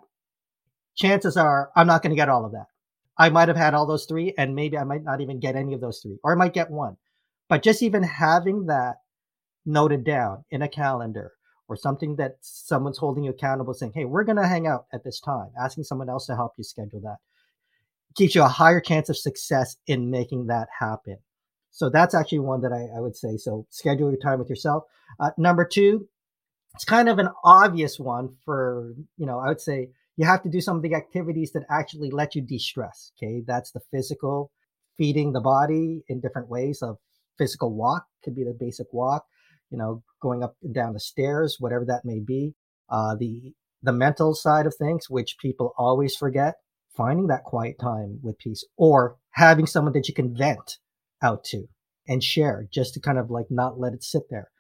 chances 0.94 1.36
are 1.36 1.70
I'm 1.76 1.86
not 1.86 2.02
going 2.02 2.10
to 2.10 2.16
get 2.16 2.28
all 2.28 2.44
of 2.44 2.52
that. 2.52 2.66
I 3.18 3.30
might 3.30 3.48
have 3.48 3.56
had 3.56 3.74
all 3.74 3.86
those 3.86 4.04
three, 4.04 4.34
and 4.36 4.54
maybe 4.54 4.76
I 4.76 4.84
might 4.84 5.02
not 5.02 5.20
even 5.20 5.40
get 5.40 5.56
any 5.56 5.72
of 5.72 5.80
those 5.80 6.00
three, 6.00 6.18
or 6.22 6.32
I 6.32 6.36
might 6.36 6.52
get 6.52 6.70
one. 6.70 6.96
But 7.48 7.62
just 7.62 7.82
even 7.82 8.02
having 8.02 8.66
that 8.66 8.96
noted 9.64 10.04
down 10.04 10.44
in 10.50 10.62
a 10.62 10.68
calendar 10.68 11.32
or 11.68 11.76
something 11.76 12.16
that 12.16 12.36
someone's 12.40 12.98
holding 12.98 13.24
you 13.24 13.30
accountable 13.30 13.74
saying, 13.74 13.92
hey, 13.94 14.04
we're 14.04 14.24
going 14.24 14.36
to 14.36 14.46
hang 14.46 14.66
out 14.66 14.86
at 14.92 15.04
this 15.04 15.20
time, 15.20 15.48
asking 15.60 15.84
someone 15.84 16.08
else 16.08 16.26
to 16.26 16.36
help 16.36 16.52
you 16.56 16.64
schedule 16.64 17.00
that 17.00 17.16
gives 18.16 18.34
you 18.34 18.42
a 18.42 18.48
higher 18.48 18.80
chance 18.80 19.08
of 19.08 19.16
success 19.16 19.76
in 19.86 20.10
making 20.10 20.46
that 20.46 20.68
happen. 20.78 21.18
So 21.70 21.90
that's 21.90 22.14
actually 22.14 22.38
one 22.38 22.62
that 22.62 22.72
I, 22.72 22.96
I 22.96 23.00
would 23.00 23.16
say. 23.16 23.36
So 23.36 23.66
schedule 23.68 24.10
your 24.10 24.18
time 24.18 24.38
with 24.38 24.48
yourself. 24.48 24.84
Uh, 25.20 25.30
number 25.36 25.64
two, 25.64 26.08
it's 26.74 26.84
kind 26.84 27.08
of 27.08 27.18
an 27.18 27.28
obvious 27.44 27.98
one 28.00 28.34
for, 28.44 28.94
you 29.18 29.26
know, 29.26 29.38
I 29.38 29.48
would 29.48 29.60
say 29.60 29.90
you 30.16 30.24
have 30.24 30.42
to 30.44 30.48
do 30.48 30.60
some 30.60 30.76
of 30.76 30.82
the 30.82 30.94
activities 30.94 31.52
that 31.52 31.64
actually 31.70 32.10
let 32.10 32.34
you 32.34 32.40
de-stress. 32.40 33.12
Okay. 33.16 33.42
That's 33.46 33.72
the 33.72 33.80
physical 33.90 34.50
feeding 34.96 35.32
the 35.32 35.40
body 35.40 36.02
in 36.08 36.20
different 36.20 36.48
ways 36.48 36.80
of 36.80 36.96
physical 37.36 37.74
walk 37.74 38.06
could 38.24 38.34
be 38.34 38.44
the 38.44 38.56
basic 38.58 38.90
walk 38.92 39.26
you 39.70 39.78
know, 39.78 40.02
going 40.20 40.42
up 40.42 40.56
and 40.62 40.74
down 40.74 40.92
the 40.92 41.00
stairs, 41.00 41.56
whatever 41.58 41.84
that 41.84 42.04
may 42.04 42.20
be. 42.20 42.54
Uh, 42.88 43.14
the 43.16 43.52
the 43.82 43.92
mental 43.92 44.34
side 44.34 44.66
of 44.66 44.74
things, 44.74 45.08
which 45.08 45.38
people 45.38 45.72
always 45.76 46.16
forget, 46.16 46.54
finding 46.96 47.26
that 47.26 47.44
quiet 47.44 47.78
time 47.80 48.18
with 48.22 48.38
peace, 48.38 48.64
or 48.76 49.16
having 49.32 49.66
someone 49.66 49.92
that 49.92 50.08
you 50.08 50.14
can 50.14 50.36
vent 50.36 50.78
out 51.22 51.44
to 51.44 51.66
and 52.08 52.22
share, 52.22 52.66
just 52.72 52.94
to 52.94 53.00
kind 53.00 53.18
of 53.18 53.30
like 53.30 53.46
not 53.50 53.78
let 53.78 53.92
it 53.92 54.02
sit 54.02 54.22
there. 54.30 54.50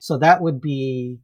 So 0.00 0.18
that 0.18 0.40
would 0.40 0.60
be 0.60 1.18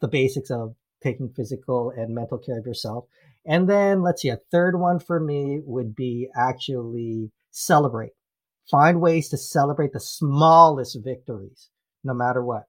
the 0.00 0.08
basics 0.08 0.50
of 0.50 0.74
taking 1.02 1.32
physical 1.34 1.92
and 1.94 2.14
mental 2.14 2.38
care 2.38 2.58
of 2.58 2.66
yourself. 2.66 3.04
And 3.44 3.68
then 3.68 4.02
let's 4.02 4.22
see, 4.22 4.28
a 4.28 4.38
third 4.50 4.78
one 4.78 5.00
for 5.00 5.18
me 5.18 5.60
would 5.64 5.94
be 5.96 6.28
actually 6.36 7.32
celebrate. 7.50 8.12
Find 8.70 9.00
ways 9.00 9.28
to 9.30 9.36
celebrate 9.36 9.92
the 9.92 10.00
smallest 10.00 10.98
victories, 11.02 11.70
no 12.04 12.14
matter 12.14 12.44
what. 12.44 12.64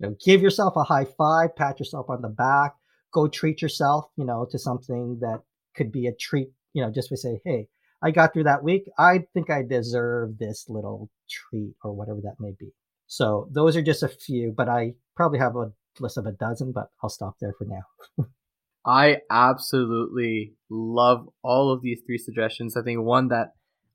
You 0.00 0.08
know, 0.08 0.16
give 0.24 0.40
yourself 0.40 0.74
a 0.76 0.82
high 0.82 1.04
five, 1.04 1.54
pat 1.56 1.78
yourself 1.78 2.08
on 2.08 2.22
the 2.22 2.28
back, 2.28 2.74
go 3.12 3.28
treat 3.28 3.60
yourself, 3.60 4.06
you 4.16 4.24
know, 4.24 4.46
to 4.50 4.58
something 4.58 5.18
that 5.20 5.42
could 5.74 5.92
be 5.92 6.06
a 6.06 6.12
treat, 6.12 6.48
you 6.72 6.82
know, 6.82 6.90
just 6.90 7.10
to 7.10 7.16
say, 7.16 7.40
hey, 7.44 7.68
I 8.02 8.10
got 8.10 8.32
through 8.32 8.44
that 8.44 8.64
week. 8.64 8.84
I 8.98 9.24
think 9.34 9.50
I 9.50 9.62
deserve 9.62 10.38
this 10.38 10.66
little 10.68 11.10
treat 11.28 11.74
or 11.84 11.92
whatever 11.92 12.20
that 12.22 12.36
may 12.40 12.52
be. 12.58 12.72
So 13.06 13.48
those 13.52 13.76
are 13.76 13.82
just 13.82 14.02
a 14.02 14.08
few, 14.08 14.54
but 14.56 14.68
I 14.68 14.94
probably 15.16 15.38
have 15.38 15.56
a 15.56 15.72
list 15.98 16.16
of 16.16 16.26
a 16.26 16.32
dozen, 16.32 16.72
but 16.72 16.90
I'll 17.02 17.10
stop 17.10 17.36
there 17.40 17.52
for 17.58 17.66
now. 17.66 18.26
I 18.86 19.18
absolutely 19.30 20.54
love 20.70 21.28
all 21.42 21.72
of 21.72 21.82
these 21.82 22.00
three 22.06 22.16
suggestions. 22.16 22.76
I 22.76 22.82
think 22.82 23.02
one 23.02 23.28
that 23.28 23.54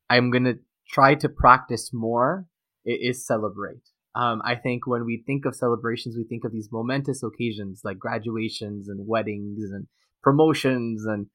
I'm 0.09 0.29
going 0.29 0.43
to 0.43 0.59
try 0.87 1.15
to 1.15 1.29
practice 1.29 1.91
more 1.91 2.45
is 2.85 3.25
celebrate. 3.25 3.81
Um, 4.15 4.41
I 4.45 4.55
think 4.55 4.87
when 4.87 5.05
we 5.05 5.23
think 5.25 5.45
of 5.45 5.55
celebrations, 5.55 6.15
we 6.17 6.23
think 6.23 6.45
of 6.45 6.51
these 6.51 6.69
momentous 6.71 7.21
occasions 7.21 7.81
like 7.83 7.99
graduations 7.99 8.87
and 8.87 9.05
weddings 9.07 9.71
and 9.71 9.87
promotions 10.23 11.05
and 11.05 11.27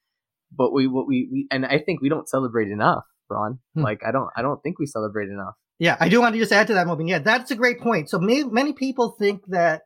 but 0.57 0.73
we 0.73 0.87
what 0.87 1.07
we, 1.07 1.29
we 1.31 1.47
and 1.51 1.65
I 1.65 1.79
think 1.79 2.01
we 2.01 2.09
don't 2.09 2.29
celebrate 2.29 2.69
enough, 2.69 3.05
Ron. 3.29 3.59
Hmm. 3.75 3.83
Like 3.83 4.01
I 4.07 4.11
don't 4.11 4.29
I 4.37 4.43
don't 4.43 4.61
think 4.63 4.79
we 4.79 4.87
celebrate 4.87 5.29
enough. 5.29 5.55
Yeah, 5.79 5.97
I 5.99 6.09
do 6.09 6.21
want 6.21 6.35
to 6.35 6.39
just 6.39 6.53
add 6.53 6.67
to 6.67 6.75
that, 6.75 6.87
Mobeen. 6.87 7.09
Yeah, 7.09 7.21
that's 7.21 7.51
a 7.51 7.57
great 7.57 7.81
point. 7.81 8.11
So 8.11 8.19
many 8.19 8.45
many 8.45 8.73
people 8.73 9.17
think 9.19 9.43
that, 9.49 9.83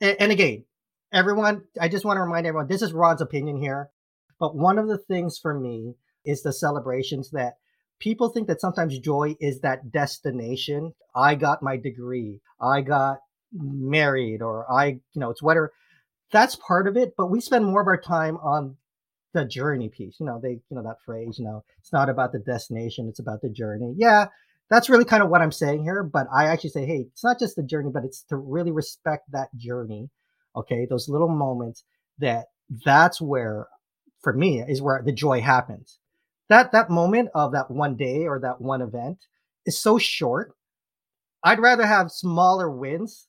and 0.00 0.30
again, 0.30 0.64
everyone, 1.12 1.62
I 1.80 1.88
just 1.88 2.04
want 2.04 2.16
to 2.16 2.22
remind 2.22 2.46
everyone, 2.46 2.68
this 2.68 2.82
is 2.82 2.92
Ron's 2.92 3.20
opinion 3.20 3.56
here. 3.56 3.90
But 4.38 4.56
one 4.56 4.78
of 4.78 4.88
the 4.88 4.98
things 4.98 5.38
for 5.40 5.58
me 5.58 5.94
is 6.24 6.42
the 6.42 6.52
celebrations 6.52 7.30
that 7.30 7.54
people 8.02 8.28
think 8.28 8.48
that 8.48 8.60
sometimes 8.60 8.98
joy 8.98 9.36
is 9.40 9.60
that 9.60 9.92
destination. 9.92 10.92
I 11.14 11.36
got 11.36 11.62
my 11.62 11.76
degree. 11.76 12.40
I 12.60 12.80
got 12.80 13.18
married 13.52 14.42
or 14.42 14.70
I, 14.70 14.86
you 14.86 15.20
know, 15.20 15.30
it's 15.30 15.42
whatever. 15.42 15.72
That's 16.32 16.56
part 16.56 16.88
of 16.88 16.96
it, 16.96 17.14
but 17.16 17.30
we 17.30 17.40
spend 17.40 17.64
more 17.64 17.80
of 17.80 17.86
our 17.86 18.00
time 18.00 18.38
on 18.38 18.76
the 19.34 19.44
journey 19.44 19.88
piece. 19.88 20.16
You 20.18 20.26
know, 20.26 20.40
they, 20.42 20.60
you 20.68 20.76
know, 20.76 20.82
that 20.82 21.02
phrase, 21.04 21.36
you 21.38 21.44
know, 21.44 21.62
it's 21.78 21.92
not 21.92 22.08
about 22.08 22.32
the 22.32 22.40
destination, 22.40 23.06
it's 23.08 23.20
about 23.20 23.40
the 23.40 23.50
journey. 23.50 23.94
Yeah, 23.96 24.26
that's 24.68 24.90
really 24.90 25.04
kind 25.04 25.22
of 25.22 25.28
what 25.28 25.40
I'm 25.40 25.52
saying 25.52 25.84
here. 25.84 26.02
But 26.02 26.26
I 26.34 26.46
actually 26.46 26.70
say, 26.70 26.86
hey, 26.86 27.06
it's 27.12 27.22
not 27.22 27.38
just 27.38 27.54
the 27.54 27.62
journey, 27.62 27.90
but 27.92 28.04
it's 28.04 28.24
to 28.30 28.36
really 28.36 28.72
respect 28.72 29.30
that 29.30 29.54
journey. 29.56 30.10
Okay. 30.56 30.86
Those 30.88 31.08
little 31.08 31.28
moments 31.28 31.84
that 32.18 32.46
that's 32.84 33.20
where, 33.20 33.68
for 34.22 34.32
me, 34.32 34.60
is 34.60 34.82
where 34.82 35.02
the 35.04 35.12
joy 35.12 35.40
happens 35.40 35.98
that 36.52 36.72
that 36.72 36.90
moment 36.90 37.30
of 37.34 37.52
that 37.52 37.70
one 37.70 37.96
day 37.96 38.26
or 38.26 38.38
that 38.40 38.60
one 38.60 38.82
event 38.82 39.18
is 39.66 39.78
so 39.78 39.98
short. 39.98 40.54
I'd 41.44 41.58
rather 41.58 41.86
have 41.86 42.10
smaller 42.10 42.70
wins 42.70 43.26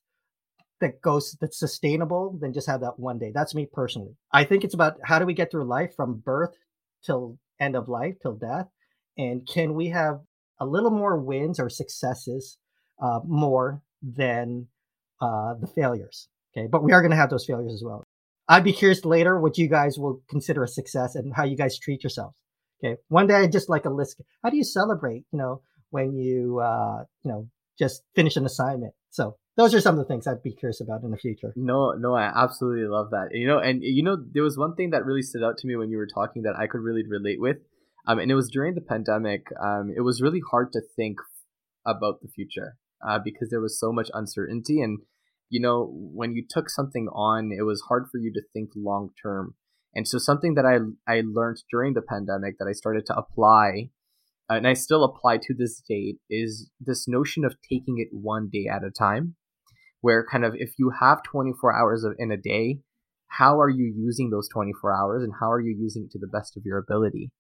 that 0.80 1.02
goes 1.02 1.36
that's 1.40 1.58
sustainable 1.58 2.38
than 2.40 2.54
just 2.54 2.68
have 2.68 2.82
that 2.82 3.00
one 3.00 3.18
day. 3.18 3.32
That's 3.34 3.56
me 3.56 3.68
personally. 3.72 4.16
I 4.32 4.44
think 4.44 4.64
it's 4.64 4.74
about 4.74 4.98
how 5.04 5.18
do 5.20 5.26
we 5.26 5.34
get 5.34 5.50
through 5.50 5.66
life 5.66 5.96
from 5.96 6.16
birth 6.16 6.56
till 7.04 7.38
end 7.60 7.76
of 7.76 7.88
life 7.88 8.16
till 8.22 8.34
death, 8.36 8.68
and 9.18 9.48
can 9.48 9.74
we 9.74 9.88
have 9.90 10.20
a 10.60 10.66
little 10.66 10.92
more 10.92 11.18
wins 11.18 11.60
or 11.60 11.70
successes 11.70 12.58
uh, 13.02 13.20
more 13.26 13.82
than 14.02 14.68
uh, 15.22 15.56
the 15.56 15.68
failures? 15.68 16.28
Okay, 16.56 16.68
but 16.68 16.84
we 16.84 16.92
are 16.92 17.02
going 17.02 17.12
to 17.12 17.18
have 17.18 17.30
those 17.30 17.46
failures 17.46 17.74
as 17.74 17.84
well. 17.84 18.04
I'd 18.50 18.64
be 18.64 18.74
curious 18.74 19.06
later 19.06 19.40
what 19.40 19.58
you 19.58 19.68
guys 19.68 19.98
will 19.98 20.22
consider 20.30 20.64
a 20.64 20.68
success 20.68 21.16
and 21.16 21.34
how 21.34 21.46
you 21.46 21.56
guys 21.56 21.80
treat 21.80 22.04
yourselves. 22.04 22.36
Okay. 22.84 22.98
One 23.08 23.28
day 23.28 23.36
I 23.36 23.48
just 23.48 23.70
like 23.70 23.86
a 23.86 23.90
list. 23.90 24.22
How 24.44 24.50
do 24.50 24.58
you 24.58 24.64
celebrate, 24.64 25.24
you 25.32 25.40
know, 25.40 25.62
when 25.92 26.18
you, 26.18 26.60
uh, 26.60 27.04
you 27.24 27.32
know, 27.32 27.48
just 27.80 28.04
finish 28.16 28.36
an 28.36 28.46
assignment? 28.46 28.94
So 29.10 29.38
those 29.56 29.74
are 29.74 29.80
some 29.80 29.98
of 29.98 30.00
the 30.00 30.08
things 30.08 30.28
I'd 30.28 30.44
be 30.44 30.54
curious 30.54 30.82
about 30.82 31.04
in 31.04 31.12
the 31.12 31.18
future. 31.18 31.54
No, 31.56 31.92
no, 31.92 32.16
I 32.16 32.32
absolutely 32.36 32.88
love 32.88 33.12
that. 33.12 33.30
You 33.32 33.48
know, 33.48 33.60
and 33.60 33.84
you 33.84 34.04
know, 34.04 34.18
there 34.34 34.44
was 34.44 34.58
one 34.58 34.76
thing 34.76 34.90
that 34.90 35.06
really 35.06 35.22
stood 35.22 35.44
out 35.44 35.58
to 35.60 35.68
me 35.68 35.76
when 35.76 35.92
you 35.92 35.98
were 35.98 36.08
talking 36.08 36.44
that 36.44 36.58
I 36.58 36.68
could 36.68 36.82
really 36.82 37.04
relate 37.08 37.40
with. 37.40 37.58
Um, 38.06 38.20
and 38.20 38.30
it 38.30 38.36
was 38.36 38.50
during 38.52 38.76
the 38.76 38.82
pandemic. 38.82 39.48
Um, 39.64 39.94
it 39.96 40.02
was 40.02 40.22
really 40.22 40.42
hard 40.52 40.74
to 40.74 40.82
think 40.96 41.20
about 41.86 42.22
the 42.22 42.28
future 42.28 42.76
uh, 43.08 43.20
because 43.24 43.50
there 43.50 43.62
was 43.62 43.80
so 43.80 43.94
much 43.94 44.10
uncertainty. 44.14 44.82
And 44.82 45.00
you 45.50 45.62
know, 45.62 45.90
when 45.94 46.34
you 46.34 46.44
took 46.50 46.70
something 46.70 47.08
on, 47.14 47.52
it 47.58 47.64
was 47.64 47.84
hard 47.88 48.08
for 48.12 48.18
you 48.18 48.34
to 48.34 48.42
think 48.54 48.72
long 48.76 49.12
term. 49.22 49.56
And 49.96 50.08
so, 50.08 50.18
something 50.18 50.56
that 50.56 50.66
I 50.66 50.80
I 51.12 51.22
learned 51.26 51.58
during 51.72 51.94
the 51.94 52.02
pandemic 52.02 52.58
that 52.60 52.68
I 52.68 52.74
started 52.74 53.06
to 53.08 53.18
apply, 53.18 53.90
and 54.50 54.68
I 54.68 54.74
still 54.74 55.04
apply 55.04 55.38
to 55.38 55.54
this 55.54 55.82
date, 55.88 56.18
is 56.30 56.70
this 56.80 57.08
notion 57.08 57.46
of 57.46 57.56
taking 57.62 58.00
it 58.00 58.10
one 58.12 58.50
day 58.52 58.68
at 58.72 58.84
a 58.84 58.92
time. 58.92 59.36
Where 60.02 60.26
kind 60.30 60.44
of 60.44 60.54
if 60.56 60.74
you 60.78 60.92
have 61.00 61.24
24 61.24 61.74
hours 61.74 62.04
of, 62.04 62.14
in 62.18 62.30
a 62.30 62.38
day, 62.38 62.80
how 63.28 63.60
are 63.62 63.70
you 63.70 63.94
using 63.96 64.30
those 64.30 64.50
24 64.50 64.94
hours, 64.94 65.24
and 65.24 65.34
how 65.40 65.52
are 65.52 65.62
you 65.62 65.76
using 65.80 66.06
it 66.06 66.12
to 66.12 66.20
the 66.20 66.28
best 66.28 66.58
of 66.58 66.64
your 66.66 66.78
ability? 66.78 67.32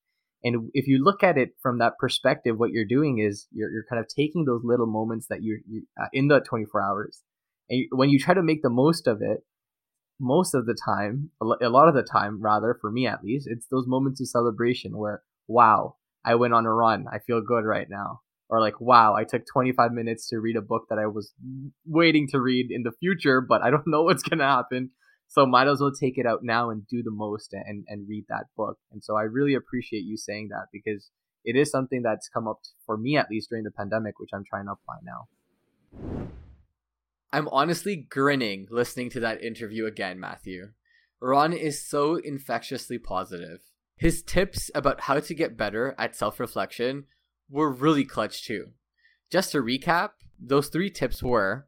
And 0.43 0.69
if 0.73 0.87
you 0.87 1.03
look 1.03 1.23
at 1.23 1.37
it 1.37 1.51
from 1.61 1.79
that 1.79 1.97
perspective, 1.97 2.57
what 2.57 2.71
you're 2.71 2.85
doing 2.85 3.19
is 3.19 3.47
you're, 3.51 3.71
you're 3.71 3.85
kind 3.89 3.99
of 3.99 4.07
taking 4.07 4.43
those 4.45 4.61
little 4.63 4.87
moments 4.87 5.27
that 5.29 5.41
you're, 5.41 5.59
you 5.67 5.83
uh, 6.01 6.07
in 6.11 6.27
the 6.27 6.41
24 6.41 6.81
hours. 6.81 7.21
And 7.69 7.79
you, 7.79 7.87
when 7.91 8.09
you 8.09 8.19
try 8.19 8.33
to 8.33 8.43
make 8.43 8.61
the 8.61 8.69
most 8.69 9.07
of 9.07 9.21
it, 9.21 9.39
most 10.19 10.53
of 10.53 10.65
the 10.65 10.77
time, 10.85 11.31
a 11.41 11.69
lot 11.69 11.87
of 11.87 11.95
the 11.95 12.03
time, 12.03 12.41
rather, 12.41 12.77
for 12.79 12.91
me 12.91 13.07
at 13.07 13.23
least, 13.23 13.47
it's 13.49 13.67
those 13.67 13.87
moments 13.87 14.21
of 14.21 14.27
celebration 14.27 14.97
where, 14.97 15.23
wow, 15.47 15.95
I 16.25 16.35
went 16.35 16.53
on 16.53 16.65
a 16.65 16.73
run. 16.73 17.05
I 17.11 17.19
feel 17.19 17.41
good 17.41 17.65
right 17.65 17.87
now. 17.89 18.21
Or 18.49 18.61
like, 18.61 18.79
wow, 18.79 19.15
I 19.15 19.23
took 19.23 19.43
25 19.51 19.91
minutes 19.91 20.29
to 20.29 20.39
read 20.39 20.55
a 20.55 20.61
book 20.61 20.85
that 20.89 20.99
I 20.99 21.07
was 21.07 21.33
waiting 21.85 22.27
to 22.29 22.39
read 22.39 22.67
in 22.69 22.83
the 22.83 22.91
future, 22.99 23.41
but 23.41 23.61
I 23.61 23.71
don't 23.71 23.87
know 23.87 24.03
what's 24.03 24.23
going 24.23 24.39
to 24.39 24.45
happen. 24.45 24.91
So 25.27 25.45
might 25.45 25.67
as 25.67 25.79
well 25.81 25.91
take 25.91 26.17
it 26.17 26.27
out 26.27 26.43
now 26.43 26.69
and 26.69 26.87
do 26.87 27.01
the 27.01 27.11
most 27.11 27.53
and, 27.53 27.85
and 27.87 28.07
read 28.07 28.25
that 28.29 28.45
book. 28.55 28.77
And 28.91 29.03
so 29.03 29.17
I 29.17 29.23
really 29.23 29.55
appreciate 29.55 30.03
you 30.03 30.15
saying 30.15 30.49
that 30.49 30.67
because 30.71 31.09
it 31.43 31.55
is 31.55 31.71
something 31.71 32.03
that's 32.03 32.29
come 32.29 32.47
up 32.47 32.59
for 32.85 32.97
me 32.97 33.17
at 33.17 33.31
least 33.31 33.49
during 33.49 33.63
the 33.63 33.71
pandemic, 33.71 34.19
which 34.19 34.29
I'm 34.33 34.45
trying 34.47 34.65
to 34.65 34.73
apply 34.73 34.97
now. 35.03 36.33
I'm 37.33 37.47
honestly 37.47 37.95
grinning 37.95 38.67
listening 38.69 39.09
to 39.09 39.19
that 39.21 39.43
interview 39.43 39.87
again, 39.87 40.19
Matthew. 40.19 40.67
Ron 41.19 41.51
is 41.51 41.83
so 41.83 42.13
infectiously 42.17 42.99
positive. 42.99 43.61
His 43.95 44.21
tips 44.21 44.69
about 44.75 45.01
how 45.01 45.19
to 45.19 45.33
get 45.33 45.57
better 45.57 45.95
at 45.97 46.15
self 46.15 46.39
reflection 46.39 47.05
were 47.49 47.71
really 47.71 48.05
clutch 48.05 48.45
too. 48.45 48.73
Just 49.31 49.51
to 49.53 49.63
recap, 49.63 50.11
those 50.39 50.67
three 50.67 50.91
tips 50.91 51.23
were 51.23 51.67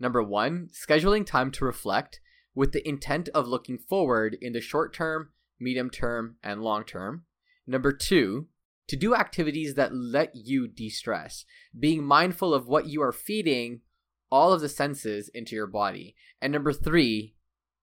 number 0.00 0.24
one, 0.24 0.70
scheduling 0.72 1.24
time 1.24 1.52
to 1.52 1.64
reflect 1.64 2.18
with 2.56 2.72
the 2.72 2.86
intent 2.86 3.28
of 3.28 3.46
looking 3.46 3.78
forward 3.78 4.36
in 4.42 4.54
the 4.54 4.60
short 4.60 4.92
term, 4.92 5.30
medium 5.60 5.88
term, 5.88 6.34
and 6.42 6.62
long 6.62 6.82
term. 6.82 7.26
Number 7.64 7.92
two, 7.92 8.48
to 8.88 8.96
do 8.96 9.14
activities 9.14 9.74
that 9.74 9.94
let 9.94 10.34
you 10.34 10.66
de 10.66 10.88
stress, 10.88 11.44
being 11.78 12.02
mindful 12.04 12.52
of 12.52 12.66
what 12.66 12.88
you 12.88 13.02
are 13.02 13.12
feeding 13.12 13.82
all 14.30 14.52
of 14.52 14.60
the 14.60 14.68
senses 14.68 15.28
into 15.28 15.54
your 15.54 15.66
body. 15.66 16.14
And 16.40 16.52
number 16.52 16.72
three, 16.72 17.34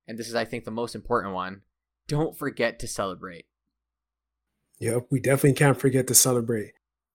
and 0.08 0.18
this 0.18 0.28
is, 0.28 0.36
I 0.36 0.46
think, 0.46 0.66
the 0.66 0.72
most 0.72 0.96
important 0.96 1.34
one, 1.34 1.62
don't 2.08 2.38
forget 2.38 2.80
to 2.80 2.88
celebrate. 2.88 3.46
Yep, 4.80 5.08
we 5.10 5.20
definitely 5.20 5.54
can't 5.54 5.80
forget 5.80 6.08
to 6.08 6.16
celebrate. 6.16 6.74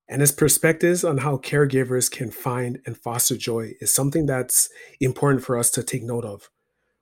And 0.09 0.23
his 0.23 0.33
perspectives 0.33 1.05
on 1.05 1.19
how 1.19 1.37
caregivers 1.37 2.11
can 2.11 2.31
find 2.31 2.81
and 2.87 2.97
foster 2.97 3.37
joy 3.37 3.75
is 3.81 3.93
something 3.93 4.25
that's 4.25 4.71
important 5.01 5.45
for 5.45 5.59
us 5.59 5.71
to 5.73 5.83
take 5.83 6.03
note 6.03 6.25
of. 6.25 6.49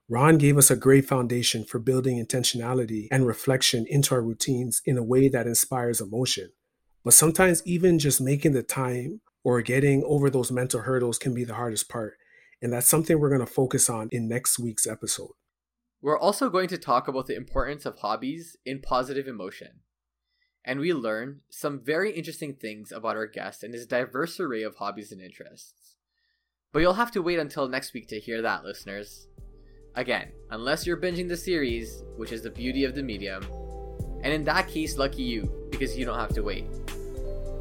Ron 0.09 0.39
gave 0.39 0.59
us 0.59 0.71
a 0.71 0.77
great 0.77 1.07
foundation 1.07 1.65
for 1.65 1.79
building 1.79 2.25
intentionality 2.25 3.07
and 3.11 3.27
reflection 3.27 3.87
into 3.89 4.15
our 4.15 4.23
routines 4.23 4.83
in 4.85 4.97
a 4.97 5.03
way 5.03 5.29
that 5.29 5.47
inspires 5.47 6.01
emotion. 6.01 6.51
But 7.05 7.15
sometimes, 7.15 7.63
even 7.65 8.01
just 8.01 8.21
making 8.21 8.53
the 8.53 8.65
time 8.65 9.21
or 9.47 9.63
getting 9.63 10.03
over 10.05 10.29
those 10.29 10.51
mental 10.51 10.81
hurdles 10.81 11.19
can 11.19 11.33
be 11.33 11.45
the 11.45 11.55
hardest 11.55 11.89
part. 11.89 12.15
And 12.61 12.73
that's 12.73 12.89
something 12.89 13.21
we're 13.21 13.29
going 13.29 13.47
to 13.47 13.47
focus 13.47 13.89
on 13.89 14.09
in 14.11 14.27
next 14.27 14.59
week's 14.59 14.89
episode. 14.89 15.31
We're 16.03 16.19
also 16.19 16.51
going 16.51 16.67
to 16.67 16.77
talk 16.77 17.07
about 17.07 17.29
the 17.29 17.37
importance 17.37 17.87
of 17.87 18.01
hobbies 18.01 18.57
in 18.67 18.81
positive 18.81 19.29
emotion. 19.29 19.83
And 20.65 20.81
we 20.81 20.93
learn 20.93 21.43
some 21.49 21.79
very 21.79 22.11
interesting 22.11 22.55
things 22.55 22.91
about 22.91 23.15
our 23.15 23.29
guest 23.29 23.63
and 23.63 23.73
his 23.73 23.87
diverse 23.87 24.41
array 24.41 24.65
of 24.65 24.75
hobbies 24.75 25.13
and 25.13 25.23
interests. 25.23 25.95
But 26.73 26.81
you'll 26.81 26.95
have 26.95 27.13
to 27.13 27.23
wait 27.23 27.39
until 27.39 27.69
next 27.69 27.95
week 27.95 28.09
to 28.09 28.19
hear 28.19 28.43
that, 28.43 28.65
listeners. 28.65 29.29
Again, 29.95 30.33
unless 30.51 30.89
you're 30.89 31.01
binging 31.01 31.29
the 31.29 31.37
series, 31.37 32.03
which 32.17 32.33
is 32.33 32.43
the 32.43 32.51
beauty 32.51 32.83
of 32.83 32.97
the 32.97 33.03
medium, 33.05 33.47
and 34.25 34.33
in 34.33 34.43
that 34.43 34.67
case, 34.67 34.99
lucky 34.99 35.23
you, 35.23 35.69
because 35.71 35.97
you 35.97 36.05
don't 36.05 36.19
have 36.19 36.35
to 36.35 36.43
wait. 36.43 36.67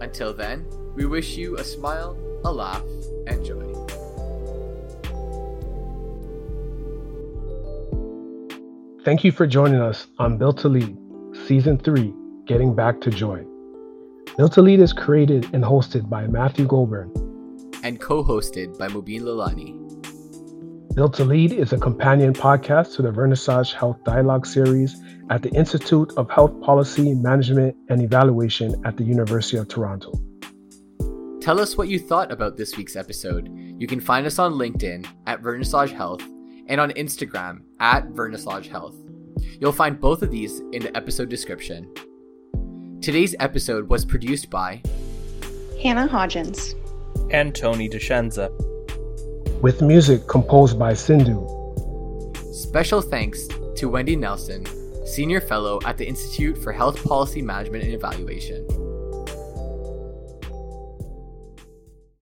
Until 0.05 0.35
then, 0.35 0.67
we 0.93 1.07
wish 1.07 1.35
you 1.35 1.57
a 1.57 1.63
smile, 1.63 2.15
a 2.45 2.51
laugh, 2.51 2.83
and 3.25 3.43
joy. 3.43 3.63
Thank 9.03 9.23
you 9.23 9.31
for 9.31 9.47
joining 9.47 9.81
us 9.81 10.05
on 10.19 10.37
Built 10.37 10.59
to 10.59 10.69
Lead, 10.69 10.95
Season 11.47 11.79
3 11.79 12.13
Getting 12.45 12.75
Back 12.75 13.01
to 13.01 13.09
Joy. 13.09 13.43
Built 14.37 14.53
to 14.53 14.61
Lead 14.61 14.79
is 14.79 14.93
created 14.93 15.49
and 15.53 15.63
hosted 15.63 16.07
by 16.07 16.27
Matthew 16.27 16.67
Goulburn 16.67 17.11
and 17.83 17.99
co 17.99 18.23
hosted 18.23 18.77
by 18.77 18.87
Mobeen 18.87 19.21
Lalani. 19.21 19.84
Built 20.95 21.13
to 21.15 21.25
Lead 21.25 21.51
is 21.51 21.73
a 21.73 21.77
companion 21.77 22.31
podcast 22.31 22.95
to 22.95 23.01
the 23.01 23.11
Vernissage 23.11 23.73
Health 23.73 24.01
Dialogue 24.05 24.45
series 24.45 24.95
at 25.29 25.41
the 25.41 25.49
Institute 25.49 26.13
of 26.15 26.29
Health 26.29 26.61
Policy, 26.61 27.13
Management, 27.13 27.75
and 27.89 28.01
Evaluation 28.01 28.81
at 28.85 28.95
the 28.95 29.03
University 29.03 29.57
of 29.57 29.67
Toronto. 29.67 30.13
Tell 31.41 31.59
us 31.59 31.77
what 31.77 31.89
you 31.89 31.99
thought 31.99 32.31
about 32.31 32.55
this 32.55 32.77
week's 32.77 32.95
episode. 32.95 33.49
You 33.77 33.87
can 33.87 33.99
find 33.99 34.25
us 34.25 34.39
on 34.39 34.53
LinkedIn 34.53 35.05
at 35.27 35.41
Vernissage 35.41 35.91
Health 35.91 36.23
and 36.67 36.79
on 36.79 36.91
Instagram 36.91 37.63
at 37.81 38.07
Vernissage 38.13 38.67
Health. 38.67 38.95
You'll 39.59 39.73
find 39.73 39.99
both 39.99 40.21
of 40.21 40.31
these 40.31 40.61
in 40.71 40.81
the 40.81 40.95
episode 40.95 41.27
description. 41.27 41.93
Today's 43.01 43.35
episode 43.41 43.89
was 43.89 44.05
produced 44.05 44.49
by 44.49 44.81
Hannah 45.83 46.07
Hodgins 46.07 46.73
and 47.33 47.53
Tony 47.53 47.89
DeShenza 47.89 48.49
with 49.65 49.81
music 49.81 50.27
composed 50.27 50.77
by 50.77 50.93
Sindhu. 50.93 51.41
Special 52.53 53.01
thanks 53.01 53.47
to 53.75 53.89
Wendy 53.89 54.15
Nelson, 54.15 54.63
Senior 55.07 55.41
Fellow 55.41 55.79
at 55.85 55.97
the 55.97 56.07
Institute 56.07 56.55
for 56.55 56.71
Health 56.71 57.03
Policy 57.03 57.41
Management 57.41 57.83
and 57.83 57.93
Evaluation. 57.95 58.84